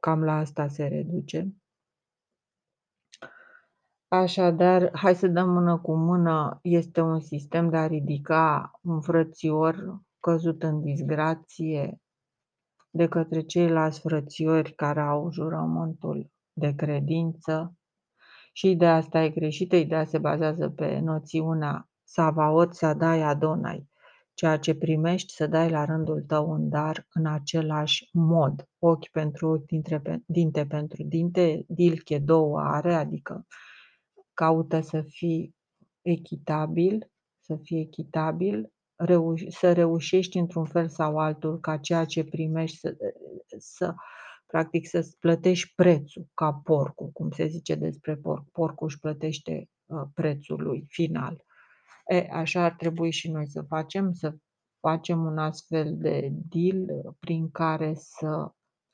Cam 0.00 0.24
la 0.24 0.32
asta 0.36 0.68
se 0.68 0.86
reduce. 0.86 1.54
Așadar, 4.08 4.90
hai 4.92 5.14
să 5.14 5.26
dăm 5.26 5.50
mână 5.50 5.78
cu 5.78 5.94
mână. 5.94 6.58
Este 6.62 7.00
un 7.00 7.20
sistem 7.20 7.70
de 7.70 7.76
a 7.76 7.86
ridica 7.86 8.70
un 8.82 9.00
frățior 9.00 10.00
căzut 10.20 10.62
în 10.62 10.80
disgrație 10.80 12.00
de 12.90 13.08
către 13.08 13.40
ceilalți 13.40 14.00
frățiori 14.00 14.74
care 14.74 15.00
au 15.00 15.30
jurământul 15.32 16.30
de 16.56 16.74
credință. 16.74 17.74
Și 18.52 18.70
ideea 18.70 18.94
asta 18.94 19.22
e 19.22 19.28
greșită. 19.28 19.76
Ideea 19.76 20.04
se 20.04 20.18
bazează 20.18 20.68
pe 20.68 20.98
noțiunea 20.98 21.88
Savaot 22.04 22.74
Sadai 22.74 23.22
Adonai 23.22 23.88
ceea 24.36 24.56
ce 24.56 24.74
primești 24.74 25.32
să 25.32 25.46
dai 25.46 25.70
la 25.70 25.84
rândul 25.84 26.22
tău 26.22 26.50
un 26.50 26.68
dar 26.68 27.06
în 27.12 27.26
același 27.26 28.08
mod. 28.12 28.68
Ochi 28.78 29.08
pentru 29.10 29.48
ochi, 29.48 29.66
dintre, 29.66 30.02
dinte 30.26 30.66
pentru 30.66 31.02
dinte, 31.02 31.64
dilche 31.68 32.18
două 32.18 32.60
are, 32.60 32.94
adică 32.94 33.46
caută 34.34 34.80
să 34.80 35.02
fii 35.02 35.54
echitabil, 36.02 37.10
să 37.40 37.56
fii 37.62 37.80
echitabil, 37.80 38.72
reuș- 38.96 39.48
să 39.48 39.72
reușești 39.72 40.38
într-un 40.38 40.64
fel 40.64 40.88
sau 40.88 41.18
altul 41.18 41.60
ca 41.60 41.76
ceea 41.76 42.04
ce 42.04 42.24
primești 42.24 42.76
să, 42.78 42.96
să 43.58 43.94
practic 44.46 44.88
să-ți 44.88 45.18
plătești 45.18 45.72
prețul, 45.74 46.28
ca 46.34 46.52
porcul, 46.52 47.08
cum 47.08 47.30
se 47.30 47.46
zice 47.46 47.74
despre 47.74 48.16
porc. 48.16 48.48
Porcul 48.50 48.86
își 48.86 48.98
plătește, 48.98 49.68
uh, 49.86 50.02
prețul 50.14 50.62
lui 50.62 50.84
final. 50.88 51.44
E, 52.06 52.28
așa 52.32 52.64
ar 52.64 52.74
trebui 52.74 53.10
și 53.10 53.30
noi 53.30 53.48
să 53.48 53.62
facem, 53.62 54.12
să 54.12 54.36
facem 54.80 55.24
un 55.24 55.38
astfel 55.38 55.96
de 55.96 56.28
deal 56.32 56.86
prin 57.18 57.50
care 57.50 57.94
să 57.96 58.52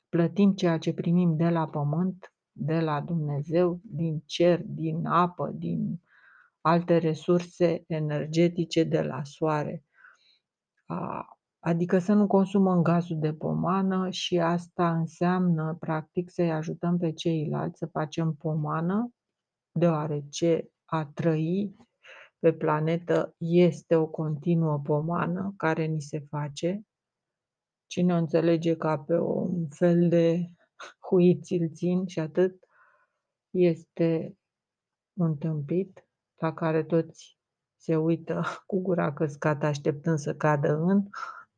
plătim 0.09 0.53
ceea 0.53 0.77
ce 0.77 0.93
primim 0.93 1.35
de 1.35 1.49
la 1.49 1.67
pământ, 1.67 2.33
de 2.51 2.79
la 2.79 3.01
Dumnezeu, 3.01 3.79
din 3.83 4.23
cer, 4.25 4.61
din 4.65 5.05
apă, 5.05 5.51
din 5.55 6.01
alte 6.61 6.97
resurse 6.97 7.83
energetice, 7.87 8.83
de 8.83 9.01
la 9.01 9.23
soare. 9.23 9.83
Adică 11.65 11.99
să 11.99 12.13
nu 12.13 12.27
consumăm 12.27 12.81
gazul 12.81 13.19
de 13.19 13.33
pomană 13.33 14.09
și 14.09 14.39
asta 14.39 14.97
înseamnă, 14.97 15.77
practic, 15.79 16.29
să-i 16.29 16.51
ajutăm 16.51 16.97
pe 16.97 17.11
ceilalți 17.11 17.77
să 17.77 17.85
facem 17.85 18.33
pomană, 18.33 19.13
deoarece 19.71 20.69
a 20.85 21.05
trăi 21.05 21.75
pe 22.39 22.53
planetă 22.53 23.35
este 23.37 23.95
o 23.95 24.07
continuă 24.07 24.79
pomană 24.79 25.53
care 25.57 25.85
ni 25.85 26.01
se 26.01 26.19
face. 26.29 26.85
Cine 27.87 28.13
o 28.13 28.17
înțelege 28.17 28.75
ca 28.75 28.97
pe 28.97 29.19
un 29.19 29.67
fel 29.69 30.09
de 30.09 30.49
huit 31.09 31.45
țin 31.73 32.05
și 32.05 32.19
atât, 32.19 32.67
este 33.49 34.37
un 35.13 35.37
tâmpit 35.37 36.07
la 36.35 36.53
care 36.53 36.83
toți 36.83 37.37
se 37.75 37.95
uită 37.95 38.41
cu 38.67 38.81
gura 38.81 39.13
căscată 39.13 39.65
așteptând 39.65 40.17
să 40.17 40.35
cadă 40.35 40.75
în 40.75 41.07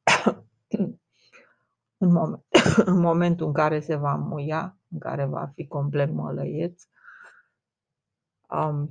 în, 1.98 2.12
moment, 2.12 2.44
în 2.86 3.00
momentul 3.00 3.48
în 3.48 3.54
care 3.54 3.80
se 3.80 3.96
va 3.96 4.16
muia, 4.16 4.78
în 4.90 5.00
care 5.00 5.26
va 5.26 5.52
fi 5.54 5.68
complet 5.68 6.12
mălăieț. 6.12 6.84
Um, 8.50 8.90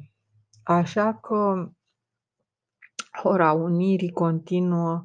așa 0.62 1.14
că 1.14 1.70
ora 3.22 3.52
unirii 3.52 4.12
continuă 4.12 5.04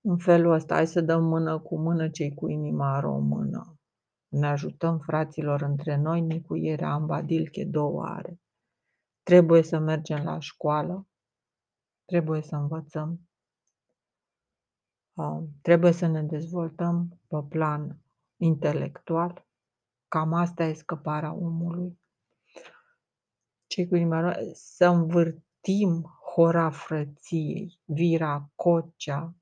în 0.00 0.18
felul 0.18 0.52
ăsta. 0.52 0.74
Hai 0.74 0.86
să 0.86 1.00
dăm 1.00 1.24
mână 1.24 1.58
cu 1.58 1.78
mână 1.78 2.08
cei 2.08 2.34
cu 2.34 2.48
inima 2.48 3.00
română. 3.00 3.74
Ne 4.28 4.46
ajutăm 4.46 4.98
fraților 4.98 5.62
între 5.62 5.96
noi, 5.96 6.20
nicuiere 6.20 6.84
ambadilche 6.84 7.64
două 7.64 8.04
are. 8.04 8.40
Trebuie 9.22 9.62
să 9.62 9.78
mergem 9.78 10.24
la 10.24 10.38
școală, 10.38 11.08
trebuie 12.04 12.42
să 12.42 12.56
învățăm, 12.56 13.29
trebuie 15.62 15.92
să 15.92 16.06
ne 16.06 16.22
dezvoltăm 16.22 17.20
pe 17.28 17.36
plan 17.48 17.98
intelectual. 18.36 19.46
Cam 20.08 20.32
asta 20.32 20.64
e 20.64 20.72
scăparea 20.72 21.32
omului. 21.32 22.00
Cei 23.66 23.88
cu 23.88 23.96
inima 23.96 24.34
să 24.52 24.86
învârtim 24.86 26.20
hora 26.34 26.70
frăției, 26.70 27.80
vira, 27.84 28.50
cocea, 28.54 29.34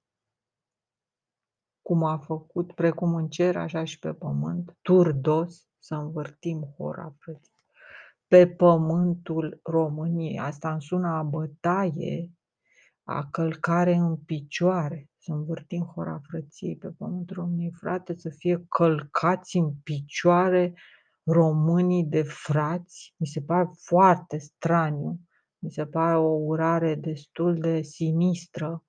cum 1.82 2.04
a 2.04 2.18
făcut, 2.18 2.72
precum 2.72 3.14
în 3.14 3.28
cer, 3.28 3.56
așa 3.56 3.84
și 3.84 3.98
pe 3.98 4.12
pământ, 4.12 4.76
turdos, 4.82 5.68
să 5.78 5.94
învârtim 5.94 6.74
hora 6.76 7.14
frăției. 7.18 7.56
Pe 8.26 8.48
pământul 8.48 9.60
României. 9.62 10.38
Asta 10.38 10.72
îmi 10.72 10.82
sună 10.82 11.08
a 11.08 11.22
bătaie, 11.22 12.30
a 13.02 13.28
călcare 13.30 13.94
în 13.94 14.16
picioare 14.16 15.07
să 15.18 15.32
învârtim 15.32 15.82
hora 15.94 16.20
frăției 16.28 16.76
pe 16.76 16.88
pământul 16.88 17.36
României, 17.36 17.72
frate, 17.72 18.14
să 18.14 18.28
fie 18.28 18.64
călcați 18.68 19.56
în 19.56 19.74
picioare 19.82 20.74
românii 21.24 22.04
de 22.04 22.22
frați, 22.22 23.14
mi 23.16 23.26
se 23.26 23.40
pare 23.40 23.70
foarte 23.72 24.38
straniu, 24.38 25.20
mi 25.58 25.70
se 25.70 25.86
pare 25.86 26.16
o 26.16 26.28
urare 26.28 26.94
destul 26.94 27.58
de 27.58 27.82
sinistră, 27.82 28.84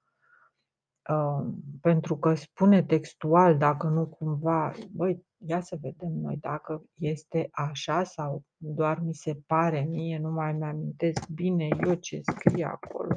uh, 1.10 1.54
pentru 1.82 2.18
că 2.18 2.34
spune 2.34 2.84
textual, 2.84 3.58
dacă 3.58 3.88
nu 3.88 4.08
cumva, 4.08 4.74
băi, 4.92 5.26
ia 5.38 5.62
să 5.62 5.78
vedem 5.82 6.12
noi 6.12 6.38
dacă 6.42 6.84
este 6.98 7.48
așa 7.52 8.04
sau 8.04 8.44
doar 8.58 9.00
mi 9.00 9.14
se 9.14 9.42
pare 9.46 9.82
mie, 9.82 10.20
nu 10.20 10.32
mai 10.32 10.54
mi-amintesc 10.54 11.28
bine 11.28 11.68
eu 11.86 11.94
ce 11.94 12.22
scrie 12.22 12.66
acolo 12.66 13.16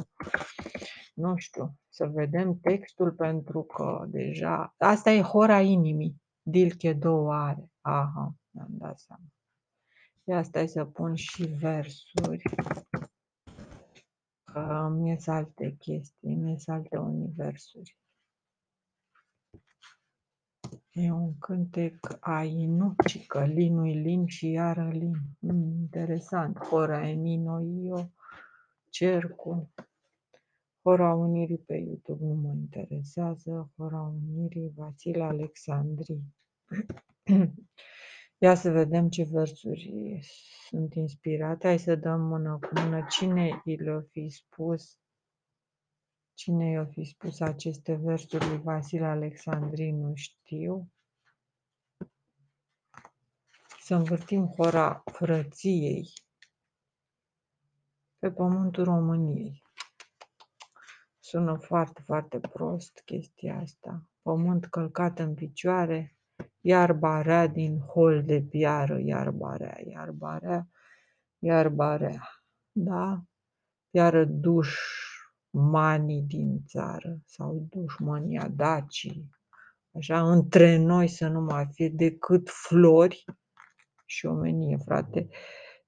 nu 1.13 1.37
știu, 1.37 1.75
să 1.89 2.07
vedem 2.07 2.59
textul 2.59 3.13
pentru 3.13 3.63
că 3.63 4.05
deja... 4.09 4.75
Asta 4.79 5.11
e 5.11 5.21
hora 5.21 5.61
inimii. 5.61 6.23
Dilche 6.43 6.93
două 6.93 7.35
are. 7.35 7.71
Aha, 7.81 8.35
mi-am 8.51 8.71
dat 8.71 8.99
seama. 8.99 9.25
Ia 10.25 10.43
stai 10.43 10.69
să 10.69 10.85
pun 10.85 11.15
și 11.15 11.45
versuri. 11.45 12.43
Că 14.45 14.89
mi 14.93 15.17
alte 15.27 15.77
chestii, 15.79 16.35
mi 16.35 16.63
alte 16.67 16.97
universuri. 16.97 17.97
E 20.91 21.13
un 21.13 21.39
cântec 21.39 22.19
a 22.21 22.43
Inucică, 22.43 23.45
linui 23.45 23.95
lin 23.95 24.27
și 24.27 24.51
iară 24.51 24.89
lin. 24.89 25.15
Mm, 25.39 25.81
interesant. 25.81 26.59
Hora 26.59 27.09
e 27.09 27.13
nino 27.13 27.61
io, 27.61 28.11
cercul. 28.89 29.69
Hora 30.85 31.15
Unirii 31.15 31.59
pe 31.59 31.75
YouTube 31.75 32.25
nu 32.25 32.35
mă 32.35 32.53
interesează. 32.53 33.73
Hora 33.77 34.01
Unirii, 34.01 34.73
Vasile 34.75 35.23
Alexandrii. 35.23 36.35
Ia 38.39 38.55
să 38.55 38.71
vedem 38.71 39.09
ce 39.09 39.23
versuri 39.23 40.21
sunt 40.69 40.95
inspirate. 40.95 41.67
Hai 41.67 41.79
să 41.79 41.95
dăm 41.95 42.21
mână 42.21 42.59
cu 42.59 42.81
mână. 42.81 43.07
Cine 43.09 43.63
i 43.65 43.77
le-a 43.77 44.07
fi 44.11 44.29
spus? 44.29 44.99
Cine 46.35 46.71
i-a 46.71 46.85
fi 46.85 47.05
spus 47.05 47.41
aceste 47.41 47.95
versuri 47.95 48.49
lui 48.49 48.59
Vasile 48.59 49.07
Alexandrii? 49.07 49.93
Nu 49.93 50.15
știu. 50.15 50.91
Să 53.81 53.95
învârtim 53.95 54.47
hora 54.47 55.03
frăției 55.13 56.13
pe 58.19 58.31
pământul 58.31 58.85
României. 58.85 59.63
Sună 61.33 61.57
foarte, 61.57 62.03
foarte 62.05 62.41
prost 62.41 63.03
chestia 63.05 63.59
asta. 63.59 64.03
Pământ 64.23 64.67
călcat 64.67 65.19
în 65.19 65.35
picioare, 65.35 66.17
iarba 66.61 67.23
rea 67.23 67.47
din 67.47 67.79
hol 67.79 68.23
de 68.23 68.43
piară, 68.43 68.99
iarba 69.01 69.57
rea, 69.57 69.79
iarba 69.85 70.39
rea, 70.39 70.69
iarba 71.39 71.97
rea. 71.97 72.29
Da? 72.73 73.23
Piară 73.91 74.25
duș 74.25 74.77
manii 75.51 76.23
din 76.23 76.63
țară 76.67 77.19
sau 77.25 77.67
dușmania 77.71 78.49
dacii. 78.49 79.31
Așa, 79.97 80.33
între 80.33 80.77
noi 80.77 81.09
să 81.09 81.29
nu 81.29 81.41
mai 81.41 81.67
fie 81.73 81.89
decât 81.89 82.49
flori 82.51 83.25
și 84.05 84.27
omenie, 84.27 84.77
frate. 84.85 85.29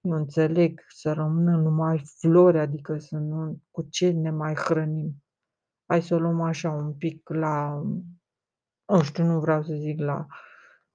Eu 0.00 0.12
înțeleg 0.12 0.84
să 0.88 1.12
rămână 1.12 1.56
numai 1.56 2.02
flori, 2.18 2.58
adică 2.58 2.98
să 2.98 3.16
nu, 3.16 3.58
cu 3.70 3.82
ce 3.82 4.10
ne 4.10 4.30
mai 4.30 4.54
hrănim? 4.54 5.23
Hai 5.86 6.02
să 6.02 6.14
o 6.14 6.18
luăm 6.18 6.40
așa 6.40 6.70
un 6.70 6.92
pic 6.92 7.28
la, 7.28 7.82
nu 8.86 9.02
știu, 9.02 9.24
nu 9.24 9.40
vreau 9.40 9.62
să 9.62 9.74
zic 9.74 9.98
la, 9.98 10.26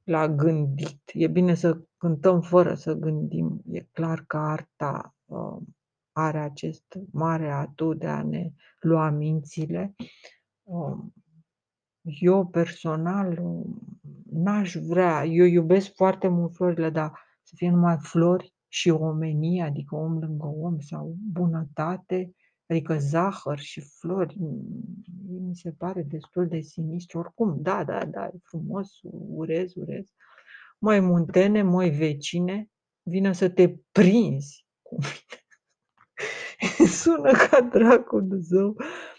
la 0.04 0.28
gândit. 0.28 1.02
E 1.14 1.28
bine 1.28 1.54
să 1.54 1.82
cântăm 1.98 2.42
fără 2.42 2.74
să 2.74 2.94
gândim. 2.94 3.62
E 3.72 3.80
clar 3.92 4.24
că 4.28 4.38
arta 4.38 5.16
uh, 5.26 5.58
are 6.12 6.40
acest 6.40 7.00
mare 7.12 7.52
atu 7.52 7.94
de 7.94 8.08
a 8.08 8.24
ne 8.24 8.52
lua 8.80 9.10
mințile. 9.10 9.96
Uh, 10.64 10.98
eu 12.04 12.48
personal 12.48 13.40
uh, 13.42 13.66
n-aș 14.32 14.76
vrea, 14.76 15.26
eu 15.26 15.46
iubesc 15.46 15.96
foarte 15.96 16.28
mult 16.28 16.56
florile, 16.56 16.90
dar 16.90 17.12
să 17.42 17.54
fie 17.56 17.70
numai 17.70 17.98
flori 18.00 18.54
și 18.68 18.90
omenie, 18.90 19.64
adică 19.64 19.96
om 19.96 20.20
lângă 20.20 20.46
om 20.46 20.80
sau 20.80 21.16
bunătate, 21.32 22.36
Adică 22.70 22.98
zahăr 22.98 23.60
și 23.60 23.82
flori, 23.82 24.38
mi 25.28 25.56
se 25.56 25.72
pare 25.72 26.02
destul 26.02 26.48
de 26.48 26.60
sinistru. 26.60 27.20
Oricum, 27.20 27.58
da, 27.62 27.84
da, 27.84 28.06
da, 28.06 28.26
e 28.26 28.40
frumos, 28.44 29.00
urez, 29.30 29.76
urez. 29.76 30.14
Mai 30.78 31.00
muntene, 31.00 31.62
mai 31.62 31.90
vecine, 31.90 32.70
vină 33.02 33.32
să 33.32 33.50
te 33.50 33.76
prinzi 33.92 34.66
cu 34.82 34.96
mine. 35.04 35.40
Sună 37.00 37.32
ca 37.32 37.62
dracul 37.62 38.28
de 38.28 38.38
zău. 38.38 38.76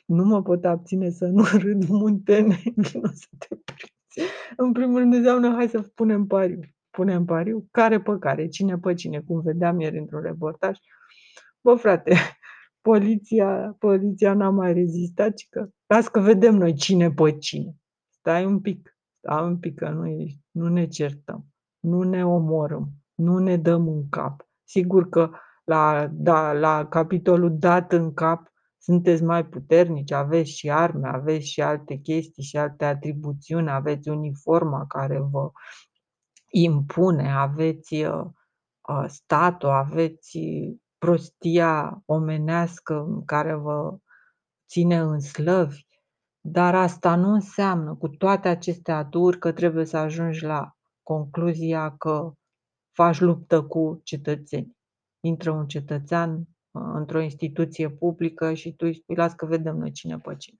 Nu 0.07 0.25
mă 0.25 0.43
pot 0.43 0.65
abține 0.65 1.11
să 1.11 1.27
nu 1.27 1.43
râd 1.63 1.89
muntene, 1.89 2.63
vină 2.65 3.11
să 3.15 3.29
te 3.39 3.57
prinzi. 3.65 4.33
În 4.57 4.73
primul 4.73 4.99
rând 4.99 5.15
înseamnă 5.15 5.55
hai 5.55 5.69
să 5.69 5.81
punem 5.81 6.27
pariu. 6.27 6.61
Punem 6.91 7.25
pariu, 7.25 7.69
care 7.71 8.01
pe 8.01 8.17
care, 8.21 8.49
cine 8.49 8.79
pe 8.79 8.95
cine, 8.95 9.21
cum 9.21 9.41
vedeam 9.41 9.81
ieri 9.81 9.99
într-un 9.99 10.23
reportaj. 10.23 10.79
Bă, 11.61 11.75
frate, 11.75 12.15
poliția, 12.81 13.77
poliția 13.79 14.35
n-a 14.35 14.51
mai 14.51 14.73
rezistat, 14.73 15.35
ci 15.35 15.49
că 15.49 15.69
las 15.87 16.09
că 16.09 16.21
vedem 16.21 16.55
noi 16.55 16.75
cine 16.75 17.11
pe 17.11 17.37
cine. 17.39 17.77
Stai 18.09 18.45
un 18.45 18.61
pic, 18.61 18.99
stai 19.19 19.45
un 19.45 19.59
pic, 19.59 19.75
că 19.75 19.89
nu, 19.89 20.07
e, 20.07 20.27
nu 20.51 20.69
ne 20.69 20.87
certăm. 20.87 21.45
nu 21.81 22.03
ne 22.03 22.27
omorâm, 22.27 22.89
nu 23.15 23.39
ne 23.39 23.57
dăm 23.57 23.89
în 23.89 24.09
cap. 24.09 24.49
Sigur 24.65 25.09
că 25.09 25.31
la, 25.65 26.09
da, 26.13 26.53
la 26.53 26.87
capitolul 26.87 27.59
dat 27.59 27.93
în 27.93 28.15
cap 28.15 28.53
sunteți 28.79 29.23
mai 29.23 29.47
puternici, 29.47 30.13
aveți 30.13 30.51
și 30.51 30.71
arme, 30.71 31.09
aveți 31.09 31.47
și 31.47 31.63
alte 31.63 31.97
chestii 31.97 32.43
și 32.43 32.57
alte 32.57 32.85
atribuțiuni, 32.85 33.71
aveți 33.71 34.09
uniforma 34.09 34.87
care 34.87 35.19
vă 35.19 35.51
impune, 36.51 37.33
aveți 37.33 37.95
uh, 37.95 38.25
uh, 38.89 39.05
statul, 39.07 39.69
aveți 39.69 40.39
prostia 41.01 42.03
omenească 42.07 43.23
care 43.27 43.55
vă 43.55 43.99
ține 44.69 44.99
în 44.99 45.21
slăvi, 45.21 45.83
dar 46.41 46.75
asta 46.75 47.15
nu 47.15 47.33
înseamnă 47.33 47.95
cu 47.95 48.09
toate 48.09 48.49
aceste 48.49 48.93
aturi 48.93 49.39
că 49.39 49.53
trebuie 49.53 49.85
să 49.85 49.97
ajungi 49.97 50.45
la 50.45 50.77
concluzia 51.03 51.97
că 51.97 52.33
faci 52.93 53.21
luptă 53.21 53.63
cu 53.63 54.01
cetățeni. 54.05 54.77
Intră 55.21 55.51
un 55.51 55.67
cetățean 55.67 56.37
uh, 56.39 56.83
într-o 56.95 57.21
instituție 57.21 57.91
publică 57.91 58.55
și 58.55 58.73
tu 58.73 58.87
îi 58.87 58.95
spui, 58.95 59.17
las 59.17 59.33
că 59.33 59.47
vedem 59.47 59.77
noi 59.77 59.93
cine 59.93 60.19
pe 60.19 60.37
cine. 60.37 60.59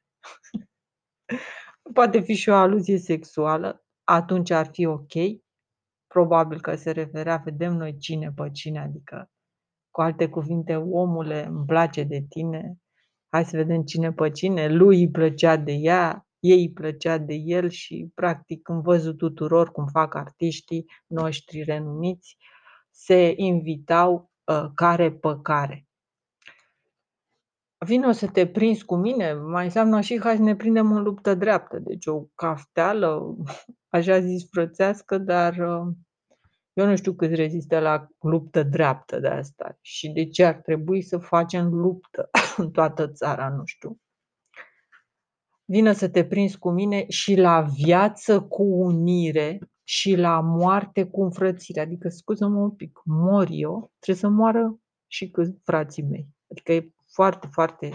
Poate 1.95 2.21
fi 2.21 2.35
și 2.35 2.49
o 2.49 2.55
aluzie 2.55 2.99
sexuală, 2.99 3.85
atunci 4.05 4.51
ar 4.51 4.67
fi 4.67 4.87
ok. 4.87 5.13
Probabil 6.07 6.61
că 6.61 6.75
se 6.75 6.91
referea, 6.91 7.37
vedem 7.37 7.77
noi 7.77 7.97
cine 7.97 8.33
pe 8.33 8.51
cine, 8.51 8.81
adică 8.81 9.31
cu 9.91 10.01
alte 10.01 10.29
cuvinte, 10.29 10.77
omule, 10.77 11.47
îmi 11.47 11.65
place 11.67 12.03
de 12.03 12.25
tine, 12.29 12.79
hai 13.29 13.45
să 13.45 13.57
vedem 13.57 13.83
cine 13.83 14.13
pe 14.13 14.31
cine, 14.31 14.69
lui 14.69 15.01
îi 15.01 15.11
plăcea 15.11 15.57
de 15.57 15.73
ea, 15.73 16.27
ei 16.39 16.61
îi 16.61 16.73
plăcea 16.73 17.19
de 17.19 17.35
el 17.35 17.69
și, 17.69 18.11
practic, 18.15 18.69
în 18.69 18.81
văzut 18.81 19.17
tuturor 19.17 19.71
cum 19.71 19.87
fac 19.87 20.15
artiștii 20.15 20.87
noștri 21.07 21.63
renumiți, 21.63 22.37
se 22.91 23.33
invitau 23.37 24.31
uh, 24.45 24.71
care 24.75 25.13
pe 25.13 25.39
care. 25.43 25.85
Vino 27.87 28.13
să 28.13 28.27
te 28.27 28.47
prinzi 28.47 28.85
cu 28.85 28.97
mine, 28.97 29.33
mai 29.33 29.65
înseamnă 29.65 30.01
și 30.01 30.21
hai 30.21 30.37
să 30.37 30.43
ne 30.43 30.57
prindem 30.57 30.93
în 30.93 31.03
luptă 31.03 31.35
dreaptă. 31.35 31.79
Deci 31.79 32.07
o 32.07 32.23
cafteală, 32.35 33.37
așa 33.97 34.21
zis 34.21 34.49
frățească, 34.51 35.19
dar 35.19 35.57
uh, 35.57 35.95
eu 36.81 36.87
nu 36.87 36.97
știu 36.97 37.13
cât 37.13 37.33
rezistă 37.33 37.79
la 37.79 38.09
luptă 38.21 38.63
dreaptă 38.63 39.19
de 39.19 39.29
asta 39.29 39.79
și 39.81 40.09
de 40.09 40.29
ce 40.29 40.45
ar 40.45 40.55
trebui 40.55 41.03
să 41.03 41.19
facem 41.19 41.75
luptă 41.75 42.31
în 42.57 42.71
toată 42.71 43.09
țara, 43.09 43.49
nu 43.49 43.63
știu. 43.65 44.01
Vină 45.65 45.93
să 45.93 46.09
te 46.09 46.25
prinzi 46.25 46.59
cu 46.59 46.71
mine 46.71 47.09
și 47.09 47.35
la 47.35 47.61
viață 47.61 48.41
cu 48.41 48.63
unire 48.63 49.59
și 49.85 50.17
la 50.17 50.41
moarte 50.41 51.05
cu 51.05 51.23
înfrățire. 51.23 51.81
Adică, 51.81 52.09
scuză-mă 52.09 52.61
un 52.61 52.71
pic, 52.71 53.01
mor 53.05 53.47
eu, 53.51 53.93
trebuie 53.99 54.23
să 54.25 54.29
moară 54.29 54.81
și 55.07 55.31
cu 55.31 55.61
frații 55.65 56.03
mei. 56.03 56.29
Adică 56.51 56.73
e 56.73 56.93
foarte, 57.13 57.49
foarte 57.53 57.93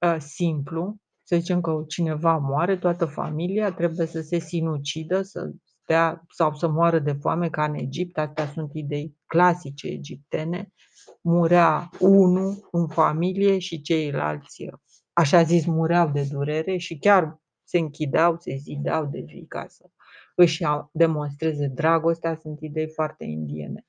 uh, 0.00 0.16
simplu. 0.18 0.96
Să 1.22 1.36
zicem 1.36 1.60
că 1.60 1.84
cineva 1.86 2.36
moare, 2.36 2.76
toată 2.76 3.04
familia 3.04 3.72
trebuie 3.72 4.06
să 4.06 4.20
se 4.20 4.38
sinucidă, 4.38 5.22
să 5.22 5.50
stea 5.88 6.24
sau 6.28 6.54
să 6.54 6.68
moară 6.68 6.98
de 6.98 7.12
foame 7.12 7.48
ca 7.48 7.64
în 7.64 7.74
Egipt. 7.74 8.18
Astea 8.18 8.46
sunt 8.46 8.70
idei 8.72 9.16
clasice 9.26 9.86
egiptene. 9.88 10.72
Murea 11.20 11.90
unul 12.00 12.68
în 12.70 12.88
familie 12.88 13.58
și 13.58 13.80
ceilalți, 13.80 14.64
așa 15.12 15.42
zis, 15.42 15.66
mureau 15.66 16.10
de 16.10 16.28
durere 16.30 16.76
și 16.76 16.98
chiar 16.98 17.40
se 17.64 17.78
închideau, 17.78 18.36
se 18.38 18.54
zideau 18.54 19.06
de 19.06 19.20
vii 19.26 19.46
ca 19.46 19.64
să 19.68 19.90
își 20.34 20.64
demonstreze 20.92 21.66
dragostea. 21.66 22.36
Sunt 22.36 22.60
idei 22.60 22.88
foarte 22.88 23.24
indiene. 23.24 23.86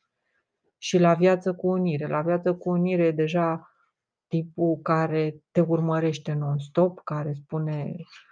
Și 0.77 0.97
la 0.97 1.13
viață 1.13 1.53
cu 1.53 1.67
unire. 1.67 2.07
La 2.07 2.21
viață 2.21 2.53
cu 2.53 2.69
unire 2.69 3.05
e 3.05 3.11
deja 3.11 3.73
tipul 4.27 4.79
care 4.83 5.43
te 5.51 5.61
urmărește 5.61 6.33
non-stop, 6.33 6.99
care 7.03 7.33
spune 7.33 7.95
Uh, 7.95 8.28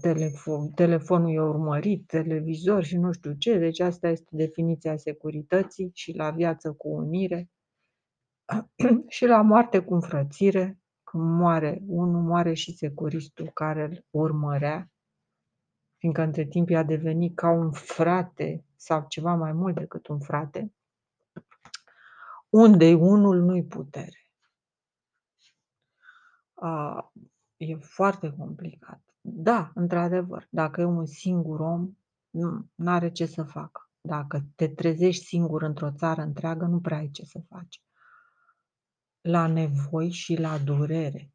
telefon, 0.00 0.70
telefonul 0.70 1.34
e 1.34 1.40
urmărit, 1.40 2.06
televizor 2.06 2.82
și 2.82 2.96
nu 2.96 3.12
știu 3.12 3.32
ce. 3.32 3.58
Deci 3.58 3.80
asta 3.80 4.08
este 4.08 4.28
definiția 4.30 4.96
securității 4.96 5.90
și 5.94 6.12
la 6.12 6.30
viață 6.30 6.72
cu 6.72 6.88
unire 6.88 7.50
și 9.08 9.26
la 9.26 9.42
moarte 9.42 9.78
cu 9.78 9.94
înfrățire. 9.94 10.78
Când 11.04 11.22
moare 11.22 11.82
unul, 11.86 12.22
moare 12.22 12.54
și 12.54 12.76
securistul 12.76 13.50
care 13.54 13.84
îl 13.84 14.04
urmărea, 14.10 14.90
fiindcă 15.98 16.22
între 16.22 16.44
timp 16.44 16.68
i-a 16.68 16.82
devenit 16.82 17.36
ca 17.36 17.50
un 17.50 17.72
frate 17.72 18.64
sau 18.76 19.04
ceva 19.08 19.34
mai 19.34 19.52
mult 19.52 19.74
decât 19.74 20.06
un 20.06 20.20
frate. 20.20 20.72
Unde 22.48 22.94
unul 22.94 23.36
nu-i 23.36 23.64
putere. 23.64 24.30
A, 26.54 27.12
e 27.56 27.76
foarte 27.76 28.34
complicat. 28.38 29.09
Da, 29.20 29.70
într-adevăr, 29.74 30.46
dacă 30.50 30.80
e 30.80 30.84
un 30.84 31.06
singur 31.06 31.60
om, 31.60 31.96
nu 32.74 32.90
are 32.90 33.12
ce 33.12 33.26
să 33.26 33.42
facă. 33.42 33.90
Dacă 34.00 34.40
te 34.54 34.68
trezești 34.68 35.24
singur 35.24 35.62
într-o 35.62 35.92
țară 35.92 36.22
întreagă, 36.22 36.64
nu 36.64 36.80
prea 36.80 36.96
ai 36.96 37.10
ce 37.10 37.24
să 37.24 37.40
faci. 37.48 37.82
La 39.20 39.46
nevoi 39.46 40.10
și 40.10 40.34
la 40.34 40.58
durere. 40.58 41.32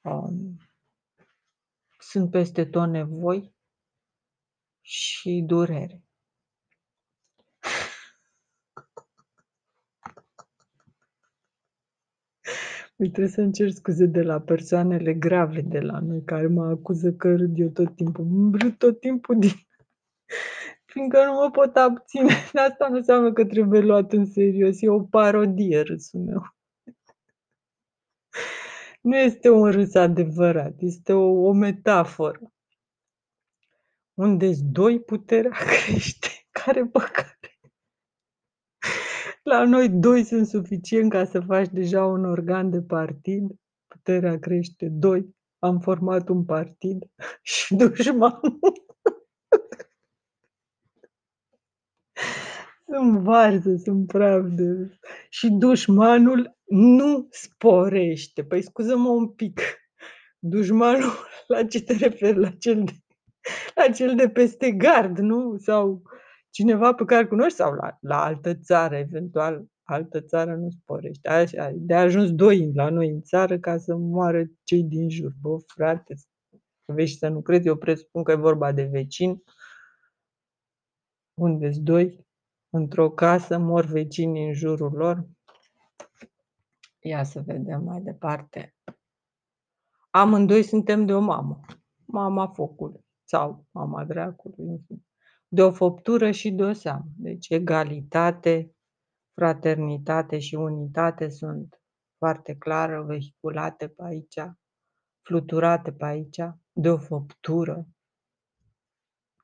Um, 0.00 0.56
sunt 1.98 2.30
peste 2.30 2.64
tot 2.64 2.88
nevoi 2.88 3.54
și 4.80 5.42
durere. 5.46 6.05
Păi 12.96 13.10
trebuie 13.10 13.32
să-mi 13.32 13.52
cer 13.52 13.70
scuze 13.70 14.06
de 14.06 14.22
la 14.22 14.40
persoanele 14.40 15.14
grave 15.14 15.60
de 15.60 15.80
la 15.80 15.98
noi 15.98 16.22
care 16.24 16.46
mă 16.46 16.64
acuză 16.64 17.12
că 17.12 17.36
râd 17.36 17.58
eu 17.58 17.68
tot 17.68 17.94
timpul. 17.96 18.50
Râd 18.58 18.76
tot 18.76 19.00
timpul 19.00 19.38
din... 19.38 19.50
Fiindcă 20.92 21.24
nu 21.24 21.32
mă 21.32 21.50
pot 21.50 21.76
abține. 21.76 22.32
Asta 22.68 22.88
nu 22.88 22.96
înseamnă 22.96 23.32
că 23.32 23.44
trebuie 23.44 23.80
luat 23.80 24.12
în 24.12 24.26
serios. 24.26 24.82
E 24.82 24.88
o 24.88 25.02
parodie 25.02 25.80
râsul 25.80 26.20
meu. 26.20 26.42
Nu 29.00 29.16
este 29.16 29.50
un 29.50 29.70
râs 29.70 29.94
adevărat, 29.94 30.74
este 30.78 31.12
o, 31.12 31.46
o 31.48 31.52
metaforă. 31.52 32.40
Unde 34.14 34.50
doi 34.72 35.00
puterea 35.00 35.50
crește, 35.50 36.28
care 36.50 36.86
păcat. 36.86 37.35
La 39.48 39.64
noi 39.64 39.88
doi 39.88 40.24
sunt 40.24 40.46
suficient 40.46 41.10
ca 41.10 41.24
să 41.24 41.40
faci 41.40 41.68
deja 41.68 42.04
un 42.04 42.24
organ 42.24 42.70
de 42.70 42.82
partid. 42.82 43.50
Puterea 43.86 44.38
crește 44.38 44.88
doi. 44.88 45.34
Am 45.58 45.80
format 45.80 46.28
un 46.28 46.44
partid 46.44 47.04
și 47.42 47.74
dușmanul. 47.74 48.58
sunt 52.92 53.18
varză, 53.18 53.76
sunt 53.76 54.06
praf 54.06 54.44
de... 54.48 54.98
Și 55.30 55.48
dușmanul 55.50 56.56
nu 56.64 57.28
sporește. 57.30 58.44
Păi 58.44 58.62
scuză-mă 58.62 59.08
un 59.08 59.28
pic. 59.28 59.60
Dușmanul, 60.38 61.12
la 61.46 61.64
ce 61.64 61.82
te 61.82 61.92
referi? 61.92 62.38
La 62.38 62.50
cel 62.50 62.84
de, 62.84 62.92
la 63.74 63.88
cel 63.88 64.14
de 64.14 64.28
peste 64.28 64.70
gard, 64.72 65.18
nu? 65.18 65.56
Sau 65.56 66.02
cineva 66.56 66.94
pe 66.94 67.04
care 67.04 67.22
îl 67.22 67.28
cunoști 67.28 67.56
sau 67.56 67.72
la, 67.72 67.96
la 68.00 68.24
altă 68.24 68.54
țară, 68.54 68.96
eventual 68.96 69.64
altă 69.82 70.20
țară 70.20 70.54
nu 70.54 70.70
sporește. 70.70 71.28
Așa, 71.28 71.70
de 71.74 71.94
a 71.94 72.00
ajuns 72.00 72.30
doi 72.30 72.72
la 72.74 72.88
noi 72.88 73.08
în 73.08 73.22
țară 73.22 73.58
ca 73.58 73.78
să 73.78 73.96
moară 73.96 74.44
cei 74.62 74.82
din 74.82 75.10
jur. 75.10 75.32
Bă, 75.40 75.56
frate, 75.66 76.14
vezi 76.84 77.18
să 77.18 77.28
nu 77.28 77.42
crezi, 77.42 77.66
eu 77.66 77.76
presupun 77.76 78.22
că 78.22 78.32
e 78.32 78.34
vorba 78.34 78.72
de 78.72 78.84
vecini. 78.84 79.42
unde 81.40 81.70
doi? 81.82 82.26
Într-o 82.70 83.10
casă 83.10 83.58
mor 83.58 83.84
vecini 83.84 84.46
în 84.46 84.52
jurul 84.52 84.92
lor. 84.92 85.26
Ia 87.00 87.24
să 87.24 87.40
vedem 87.40 87.82
mai 87.82 88.00
departe. 88.00 88.74
Amândoi 90.10 90.62
suntem 90.62 91.06
de 91.06 91.12
o 91.12 91.20
mamă. 91.20 91.60
Mama 92.04 92.46
focului 92.46 93.04
sau 93.24 93.66
mama 93.70 94.04
dracului, 94.04 94.86
de 95.56 95.62
o 95.62 95.72
făptură 95.72 96.30
și 96.30 96.50
de 96.50 96.62
o 96.62 96.72
seamă. 96.72 97.04
Deci 97.16 97.48
egalitate, 97.48 98.74
fraternitate 99.34 100.38
și 100.38 100.54
unitate 100.54 101.28
sunt 101.28 101.80
foarte 102.18 102.56
clar 102.56 103.04
vehiculate 103.04 103.88
pe 103.88 104.02
aici, 104.04 104.40
fluturate 105.22 105.92
pe 105.92 106.04
aici, 106.04 106.40
de 106.72 106.90
o 106.90 106.98
făptură, 106.98 107.86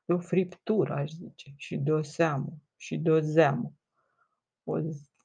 de 0.05 0.13
o 0.13 0.19
friptură, 0.19 0.93
aș 0.93 1.11
zice, 1.11 1.53
și 1.55 1.77
de 1.77 1.91
o 1.91 2.01
seamă, 2.01 2.53
și 2.75 2.97
de 2.97 3.11
o 3.11 3.19
zeamă. 3.19 3.73
O 4.63 4.77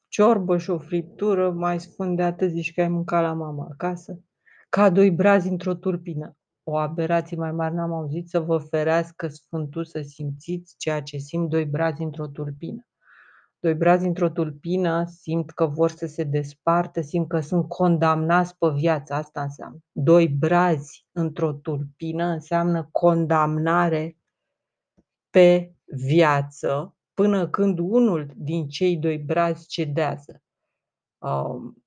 ciorbă 0.09 0.59
și 0.59 0.71
o 0.71 0.79
friptură, 0.79 1.51
mai 1.51 1.81
spun 1.81 2.15
de 2.15 2.23
atât 2.23 2.51
zici 2.51 2.75
că 2.75 2.81
ai 2.81 2.89
mâncat 2.89 3.23
la 3.23 3.33
mama 3.33 3.69
acasă, 3.71 4.21
ca 4.69 4.91
doi 4.91 5.11
brazi 5.11 5.49
într-o 5.49 5.75
turpină. 5.75 6.37
O 6.71 6.77
aberație 6.77 7.37
mai 7.37 7.53
mare 7.53 7.75
n-am 7.75 7.93
auzit, 7.93 8.29
să 8.29 8.41
vă 8.41 8.59
ferească 8.59 9.29
Sfântul 9.29 9.85
să 9.85 10.01
simțiți 10.01 10.75
ceea 10.77 11.03
ce 11.03 11.17
simt 11.17 11.49
doi 11.49 11.65
brazi 11.65 12.03
într-o 12.03 12.27
tulpină. 12.27 12.87
Doi 13.59 13.75
brazi 13.75 14.07
într-o 14.07 14.29
tulpină 14.29 15.05
simt 15.07 15.51
că 15.51 15.67
vor 15.67 15.91
să 15.91 16.07
se 16.07 16.23
despartă, 16.23 17.01
simt 17.01 17.29
că 17.29 17.41
sunt 17.41 17.69
condamnați 17.69 18.59
pe 18.59 18.69
viață, 18.75 19.15
asta 19.15 19.43
înseamnă. 19.43 19.79
Doi 19.93 20.29
brazi 20.29 21.07
într-o 21.13 21.53
tulpină 21.53 22.25
înseamnă 22.25 22.89
condamnare 22.93 24.17
pe 25.31 25.73
viață 25.85 26.97
până 27.15 27.49
când 27.49 27.79
unul 27.79 28.31
din 28.37 28.69
cei 28.69 28.97
doi 28.97 29.19
brazi 29.19 29.67
cedează. 29.67 30.43
Um, 31.19 31.83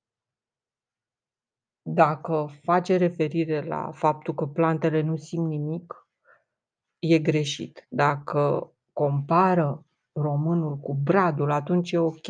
dacă 1.94 2.50
face 2.64 2.98
referire 2.98 3.62
la 3.62 3.92
faptul 3.92 4.34
că 4.34 4.46
plantele 4.46 5.02
nu 5.02 5.16
simt 5.16 5.48
nimic, 5.48 6.08
e 7.00 7.20
greșit. 7.20 7.86
Dacă 7.90 8.72
compară 8.94 9.86
românul 10.12 10.78
cu 10.78 10.94
bradul, 10.94 11.52
atunci 11.52 11.92
e 11.92 11.98
ok. 11.98 12.28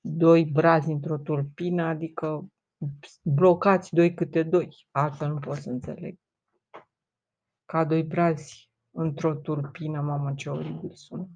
Doi 0.00 0.44
brazi 0.44 0.90
într-o 0.90 1.16
tulpină, 1.16 1.82
adică 1.82 2.46
blocați 3.22 3.94
doi 3.94 4.14
câte 4.14 4.42
doi, 4.42 4.86
altfel 4.90 5.32
nu 5.32 5.38
pot 5.38 5.56
să 5.56 5.70
înțeleg. 5.70 6.18
Ca 7.64 7.84
doi 7.84 8.02
brazi 8.02 8.70
într-o 8.90 9.34
tulpină, 9.34 10.00
mamă 10.00 10.32
ce 10.34 10.50
oribil 10.50 10.90
sună. 10.92 11.28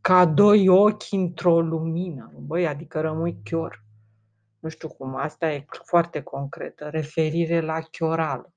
Ca 0.00 0.26
doi 0.26 0.68
ochi 0.68 1.10
într-o 1.10 1.60
lumină, 1.60 2.32
băi, 2.38 2.66
adică 2.66 3.00
rămâi 3.00 3.40
chior. 3.42 3.85
Nu 4.66 4.72
știu 4.72 4.88
cum, 4.88 5.16
asta 5.16 5.52
e 5.52 5.66
foarte 5.84 6.22
concretă, 6.22 6.88
referire 6.88 7.60
la 7.60 7.80
chioral. 7.80 8.52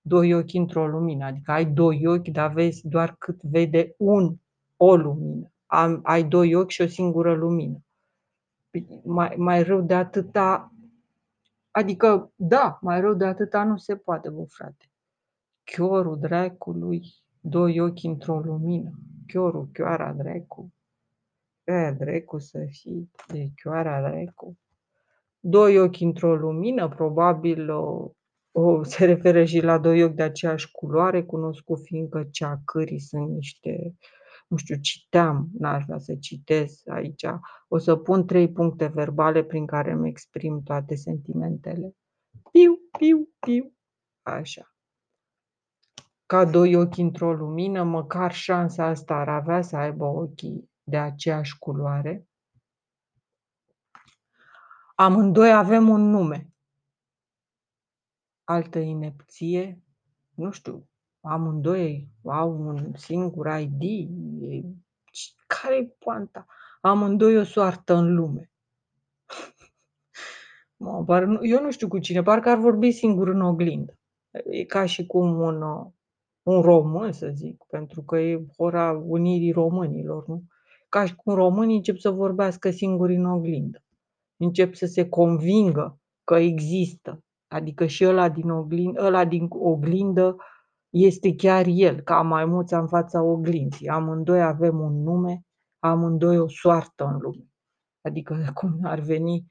Doi 0.00 0.34
ochi 0.34 0.54
într-o 0.54 0.86
lumină, 0.86 1.24
adică 1.24 1.50
ai 1.50 1.66
doi 1.66 2.06
ochi, 2.06 2.28
dar 2.28 2.52
vezi 2.52 2.88
doar 2.88 3.16
cât 3.18 3.42
vede 3.42 3.94
un, 3.96 4.36
o 4.76 4.96
lumină. 4.96 5.52
Am, 5.66 6.00
ai 6.02 6.24
doi 6.24 6.54
ochi 6.54 6.70
și 6.70 6.80
o 6.80 6.86
singură 6.86 7.34
lumină. 7.34 7.84
Păi, 8.70 9.00
mai, 9.04 9.34
mai 9.36 9.62
rău 9.62 9.80
de 9.80 9.94
atâta, 9.94 10.72
adică, 11.70 12.32
da, 12.36 12.78
mai 12.80 13.00
rău 13.00 13.14
de 13.14 13.24
atâta 13.24 13.64
nu 13.64 13.76
se 13.76 13.96
poate, 13.96 14.28
bă, 14.28 14.44
frate. 14.44 14.90
Chiorul 15.64 16.18
dracului, 16.18 17.02
doi 17.40 17.80
ochi 17.80 18.02
într-o 18.02 18.38
lumină. 18.38 18.90
Chiorul, 19.26 19.68
chioara 19.72 20.12
dracu. 20.12 20.72
Aia 21.66 21.92
dracu 21.92 22.38
să 22.38 22.66
fii, 22.70 23.10
de 23.26 23.50
chioara 23.54 24.10
dracu 24.10 24.56
doi 25.40 25.78
ochi 25.78 26.00
într-o 26.00 26.36
lumină, 26.36 26.88
probabil 26.88 27.70
o, 27.70 28.10
o, 28.50 28.82
se 28.92 29.04
referă 29.04 29.44
și 29.44 29.60
la 29.60 29.78
doi 29.78 30.02
ochi 30.02 30.14
de 30.14 30.22
aceeași 30.22 30.70
culoare, 30.70 31.24
cunoscut 31.24 31.80
fiindcă 31.82 32.28
ceacării 32.30 33.00
sunt 33.00 33.28
niște, 33.28 33.94
nu 34.48 34.56
știu, 34.56 34.76
citeam, 34.80 35.48
n-aș 35.58 35.84
vrea 35.84 35.98
să 35.98 36.14
citez 36.14 36.82
aici, 36.86 37.26
o 37.68 37.78
să 37.78 37.96
pun 37.96 38.26
trei 38.26 38.52
puncte 38.52 38.86
verbale 38.86 39.44
prin 39.44 39.66
care 39.66 39.92
îmi 39.92 40.08
exprim 40.08 40.62
toate 40.62 40.94
sentimentele. 40.94 41.94
Piu, 42.52 42.78
piu, 42.98 43.28
piu, 43.38 43.72
așa. 44.22 44.72
Ca 46.26 46.44
doi 46.44 46.74
ochi 46.74 46.96
într-o 46.96 47.32
lumină, 47.32 47.82
măcar 47.82 48.32
șansa 48.32 48.84
asta 48.84 49.14
ar 49.14 49.28
avea 49.28 49.62
să 49.62 49.76
aibă 49.76 50.04
ochii 50.04 50.70
de 50.82 50.96
aceeași 50.96 51.58
culoare, 51.58 52.27
Amândoi 55.00 55.52
avem 55.52 55.88
un 55.88 56.10
nume. 56.10 56.52
Altă 58.44 58.78
inepție, 58.78 59.82
nu 60.34 60.50
știu, 60.50 60.88
amândoi 61.20 62.08
au 62.24 62.66
un 62.66 62.92
singur 62.94 63.46
ID. 63.46 64.10
Care-i 65.46 65.94
poanta? 65.98 66.46
Amândoi 66.80 67.36
o 67.36 67.44
soartă 67.44 67.94
în 67.94 68.14
lume. 68.14 68.50
Eu 71.42 71.62
nu 71.62 71.70
știu 71.70 71.88
cu 71.88 71.98
cine, 71.98 72.22
parcă 72.22 72.48
ar 72.48 72.58
vorbi 72.58 72.90
singur 72.90 73.28
în 73.28 73.40
oglindă. 73.40 73.98
E 74.50 74.64
ca 74.64 74.86
și 74.86 75.06
cum 75.06 75.40
un, 75.40 75.62
un 76.42 76.60
român, 76.60 77.12
să 77.12 77.30
zic, 77.34 77.64
pentru 77.68 78.02
că 78.02 78.18
e 78.18 78.46
ora 78.56 79.02
unirii 79.06 79.52
românilor, 79.52 80.26
nu? 80.26 80.42
Ca 80.88 81.04
și 81.04 81.14
cum 81.14 81.34
românii 81.34 81.76
încep 81.76 81.96
să 81.96 82.10
vorbească 82.10 82.70
singuri 82.70 83.14
în 83.14 83.24
oglindă 83.24 83.82
încep 84.38 84.74
să 84.74 84.86
se 84.86 85.08
convingă 85.08 85.98
că 86.24 86.34
există. 86.34 87.22
Adică 87.48 87.86
și 87.86 88.04
ăla 88.06 88.28
din 88.28 88.50
oglindă, 88.50 89.04
ăla 89.04 89.24
din 89.24 89.46
oglindă 89.50 90.36
este 90.90 91.34
chiar 91.34 91.64
el, 91.68 92.00
ca 92.00 92.22
maimuța 92.22 92.78
în 92.78 92.88
fața 92.88 93.22
oglinzii. 93.22 93.88
Amândoi 93.88 94.42
avem 94.42 94.80
un 94.80 95.02
nume, 95.02 95.42
amândoi 95.78 96.38
o 96.38 96.48
soartă 96.48 97.04
în 97.04 97.18
lume. 97.20 97.46
Adică 98.00 98.44
cum 98.54 98.78
ar 98.82 99.00
veni 99.00 99.44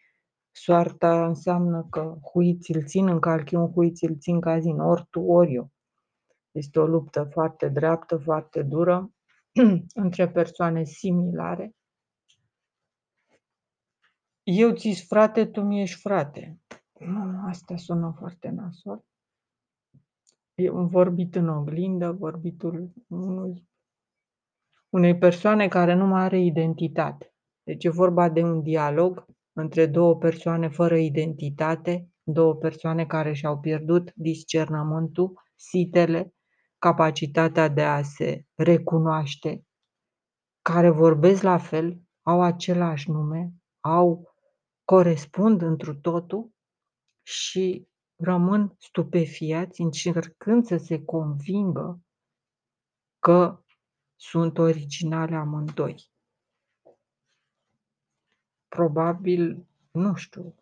soarta 0.52 1.26
înseamnă 1.26 1.88
că 1.90 2.18
huiți 2.32 2.76
îl 2.76 2.84
țin 2.84 3.08
în 3.08 3.20
calchiun, 3.20 3.72
huiți 3.72 4.06
îl 4.06 4.18
țin 4.18 4.40
cazin, 4.40 4.80
ori 4.80 5.08
tu, 5.10 5.22
ori 5.22 5.54
eu. 5.54 5.72
Este 6.52 6.80
o 6.80 6.86
luptă 6.86 7.28
foarte 7.32 7.68
dreaptă, 7.68 8.18
foarte 8.18 8.62
dură, 8.64 9.12
între 10.04 10.30
persoane 10.30 10.84
similare, 10.84 11.76
eu 14.50 14.72
ți 14.72 15.06
frate, 15.08 15.46
tu 15.46 15.62
mi 15.62 15.82
ești 15.82 16.00
frate. 16.00 16.60
Asta 17.48 17.76
sună 17.76 18.16
foarte 18.18 18.50
nasol. 18.50 19.06
E 20.56 20.70
un 20.70 20.88
vorbit 20.88 21.36
în 21.36 21.48
oglindă, 21.50 22.12
vorbitul 22.12 22.94
unui, 23.08 23.68
unei 24.90 25.18
persoane 25.18 25.68
care 25.68 25.94
nu 25.94 26.06
mai 26.06 26.22
are 26.22 26.40
identitate. 26.40 27.34
Deci 27.64 27.84
e 27.84 27.90
vorba 27.90 28.30
de 28.30 28.44
un 28.44 28.62
dialog 28.62 29.26
între 29.54 29.86
două 29.86 30.18
persoane 30.18 30.68
fără 30.68 30.98
identitate, 30.98 32.10
două 32.24 32.56
persoane 32.56 33.06
care 33.06 33.34
și-au 33.34 33.60
pierdut 33.60 34.12
discernământul, 34.16 35.42
sitele, 35.56 36.34
capacitatea 36.78 37.68
de 37.68 37.84
a 37.84 38.02
se 38.02 38.46
recunoaște, 38.56 39.66
care 40.62 40.90
vorbesc 40.90 41.42
la 41.42 41.58
fel, 41.58 42.02
au 42.22 42.42
același 42.42 43.12
nume, 43.12 43.54
au 43.80 44.36
corespund 44.92 45.62
întru 45.62 45.96
totul 45.96 46.52
și 47.24 47.88
rămân 48.16 48.76
stupefiați 48.80 49.82
încercând 49.82 50.66
să 50.66 50.78
se 50.78 51.04
convingă 51.04 52.02
că 53.20 53.64
sunt 54.16 54.58
originale 54.58 55.36
amândoi. 55.36 56.12
Probabil, 58.68 59.68
nu 59.92 60.16
știu, 60.16 60.56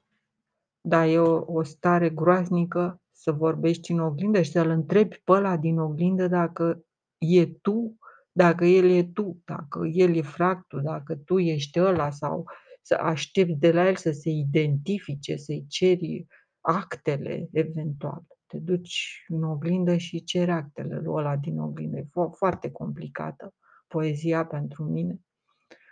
dar 0.82 1.08
e 1.08 1.20
o, 1.20 1.44
o 1.54 1.64
stare 1.64 2.10
groaznică 2.10 3.02
să 3.12 3.32
vorbești 3.32 3.92
în 3.92 4.00
oglindă 4.00 4.42
și 4.42 4.52
să-l 4.52 4.70
întrebi 4.70 5.22
pe 5.24 5.32
ăla 5.32 5.58
din 5.58 5.80
oglindă 5.80 6.28
dacă 6.28 6.86
e 7.18 7.46
tu, 7.46 8.00
dacă 8.32 8.66
el 8.66 8.90
e 8.90 9.04
tu, 9.04 9.42
dacă 9.46 9.86
el 9.86 10.16
e 10.16 10.22
fractul, 10.22 10.82
dacă 10.82 11.16
tu 11.16 11.40
ești 11.40 11.80
ăla 11.80 12.12
sau 12.12 12.46
să 12.86 12.96
aștepți 12.96 13.60
de 13.60 13.72
la 13.72 13.88
el 13.88 13.96
să 13.96 14.12
se 14.12 14.30
identifice, 14.30 15.36
să-i 15.36 15.66
ceri 15.68 16.26
actele 16.60 17.48
eventual. 17.52 18.24
Te 18.46 18.58
duci 18.58 19.26
în 19.28 19.44
oglindă 19.44 19.98
și 19.98 20.24
ceri 20.24 20.52
actele 20.52 20.96
lui 20.96 21.14
ăla 21.14 21.38
din 21.38 21.60
oglindă. 21.60 21.98
E 21.98 22.08
foarte 22.38 22.72
complicată 22.72 23.54
poezia 23.88 24.46
pentru 24.46 24.84
mine. 24.84 25.20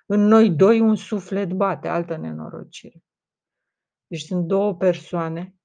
În 0.05 0.19
noi 0.19 0.49
doi 0.49 0.79
un 0.79 0.95
suflet 0.95 1.51
bate, 1.51 1.87
altă 1.87 2.17
nenorocire. 2.17 3.03
Deci 4.07 4.21
sunt 4.21 4.45
două 4.45 4.75
persoane, 4.75 5.55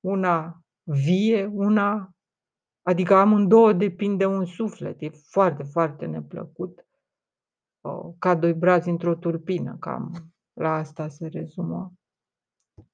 una 0.00 0.64
vie, 0.82 1.44
una, 1.44 2.14
adică 2.82 3.14
amândouă 3.14 3.72
depinde 3.72 4.26
un 4.26 4.44
suflet. 4.44 5.02
E 5.02 5.08
foarte, 5.08 5.62
foarte 5.62 6.06
neplăcut. 6.06 6.86
Ca 8.18 8.34
doi 8.34 8.54
brazi 8.54 8.88
într-o 8.88 9.14
turpină, 9.14 9.76
cam 9.80 10.31
la 10.52 10.74
asta 10.74 11.08
se 11.08 11.26
rezumă 11.26 11.92